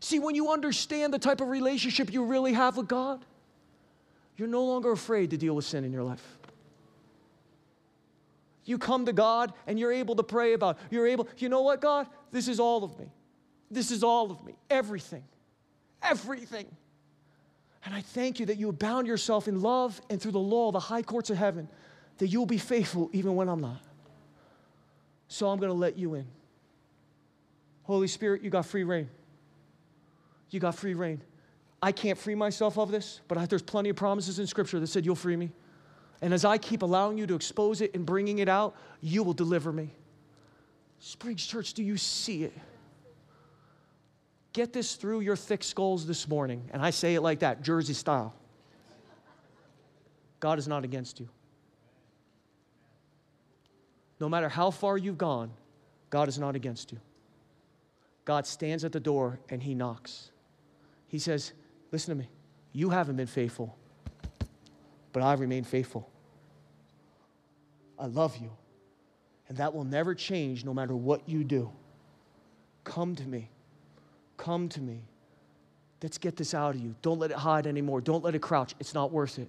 [0.00, 3.24] See, when you understand the type of relationship you really have with God,
[4.36, 6.38] you're no longer afraid to deal with sin in your life.
[8.64, 11.80] You come to God and you're able to pray about, you're able, you know what,
[11.80, 12.06] God?
[12.30, 13.06] This is all of me.
[13.70, 14.54] This is all of me.
[14.70, 15.24] Everything.
[16.02, 16.66] Everything.
[17.84, 20.70] And I thank you that you have bound yourself in love and through the law,
[20.70, 21.68] the high courts of heaven,
[22.18, 23.80] that you'll be faithful even when I'm not.
[25.28, 26.26] So I'm going to let you in.
[27.84, 29.08] Holy Spirit, you got free reign.
[30.50, 31.22] You got free reign.
[31.82, 34.86] I can't free myself of this, but I, there's plenty of promises in Scripture that
[34.86, 35.50] said you'll free me.
[36.20, 39.32] And as I keep allowing you to expose it and bringing it out, you will
[39.32, 39.90] deliver me.
[41.00, 42.56] Springs Church, do you see it?
[44.52, 46.68] Get this through your thick skulls this morning.
[46.72, 48.34] And I say it like that, Jersey style.
[50.38, 51.28] God is not against you.
[54.20, 55.50] No matter how far you've gone,
[56.10, 57.00] God is not against you.
[58.24, 60.30] God stands at the door and he knocks.
[61.08, 61.52] He says,
[61.90, 62.28] Listen to me,
[62.72, 63.76] you haven't been faithful,
[65.12, 66.08] but I remain faithful.
[67.98, 68.50] I love you.
[69.48, 71.70] And that will never change no matter what you do.
[72.84, 73.50] Come to me.
[74.38, 75.02] Come to me.
[76.02, 76.94] Let's get this out of you.
[77.02, 78.00] Don't let it hide anymore.
[78.00, 78.74] Don't let it crouch.
[78.80, 79.48] It's not worth it.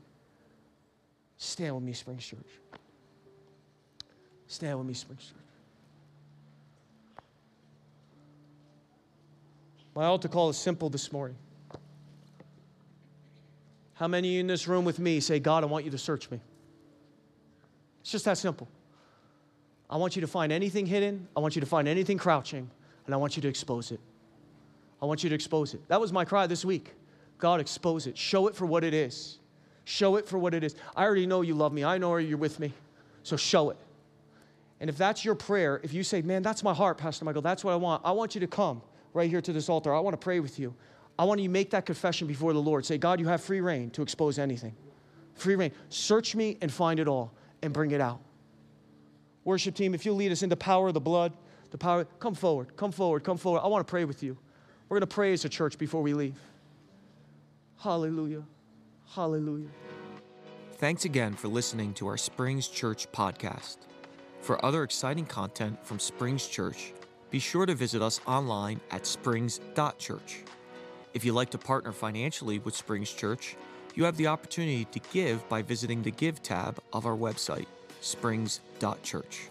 [1.38, 2.40] Stand with me, Springs Church.
[4.48, 5.43] Stand with me, Springs Church.
[9.96, 11.38] My altar call is simple this morning.
[13.94, 16.40] How many in this room with me say, God, I want you to search me?
[18.02, 18.68] It's just that simple.
[19.90, 22.70] I want you to find anything hidden, I want you to find anything crouching,
[23.06, 24.00] and I want you to expose it.
[25.02, 25.88] I want you to expose it.
[25.90, 26.94] That was my cry this week.
[27.38, 28.18] God, expose it.
[28.18, 29.38] Show it for what it is.
[29.86, 30.76] Show it for what it is.
[30.96, 31.84] I already know you love me.
[31.84, 32.74] I know you're with me.
[33.22, 33.78] So show it.
[34.80, 37.64] And if that's your prayer, if you say, man, that's my heart, Pastor Michael, that's
[37.64, 38.82] what I want, I want you to come
[39.14, 39.94] right here to this altar.
[39.94, 40.74] I want to pray with you.
[41.18, 42.86] I want you to make that confession before the Lord.
[42.86, 44.76] Say, God, you have free reign to expose anything.
[45.36, 45.72] Free reign.
[45.90, 48.20] Search me and find it all and bring it out.
[49.44, 51.34] Worship team, if you'll lead us in the power of the blood,
[51.72, 53.62] the power, come forward, come forward, come forward.
[53.62, 54.38] I want to pray with you.
[54.90, 56.36] We're going to pray as a church before we leave.
[57.80, 58.44] Hallelujah.
[59.10, 59.70] Hallelujah.
[60.78, 63.78] Thanks again for listening to our Springs Church podcast.
[64.42, 66.94] For other exciting content from Springs Church,
[67.34, 70.44] be sure to visit us online at springs.church.
[71.16, 73.56] If you'd like to partner financially with Springs Church,
[73.96, 77.66] you have the opportunity to give by visiting the Give tab of our website,
[78.02, 79.50] springs.church.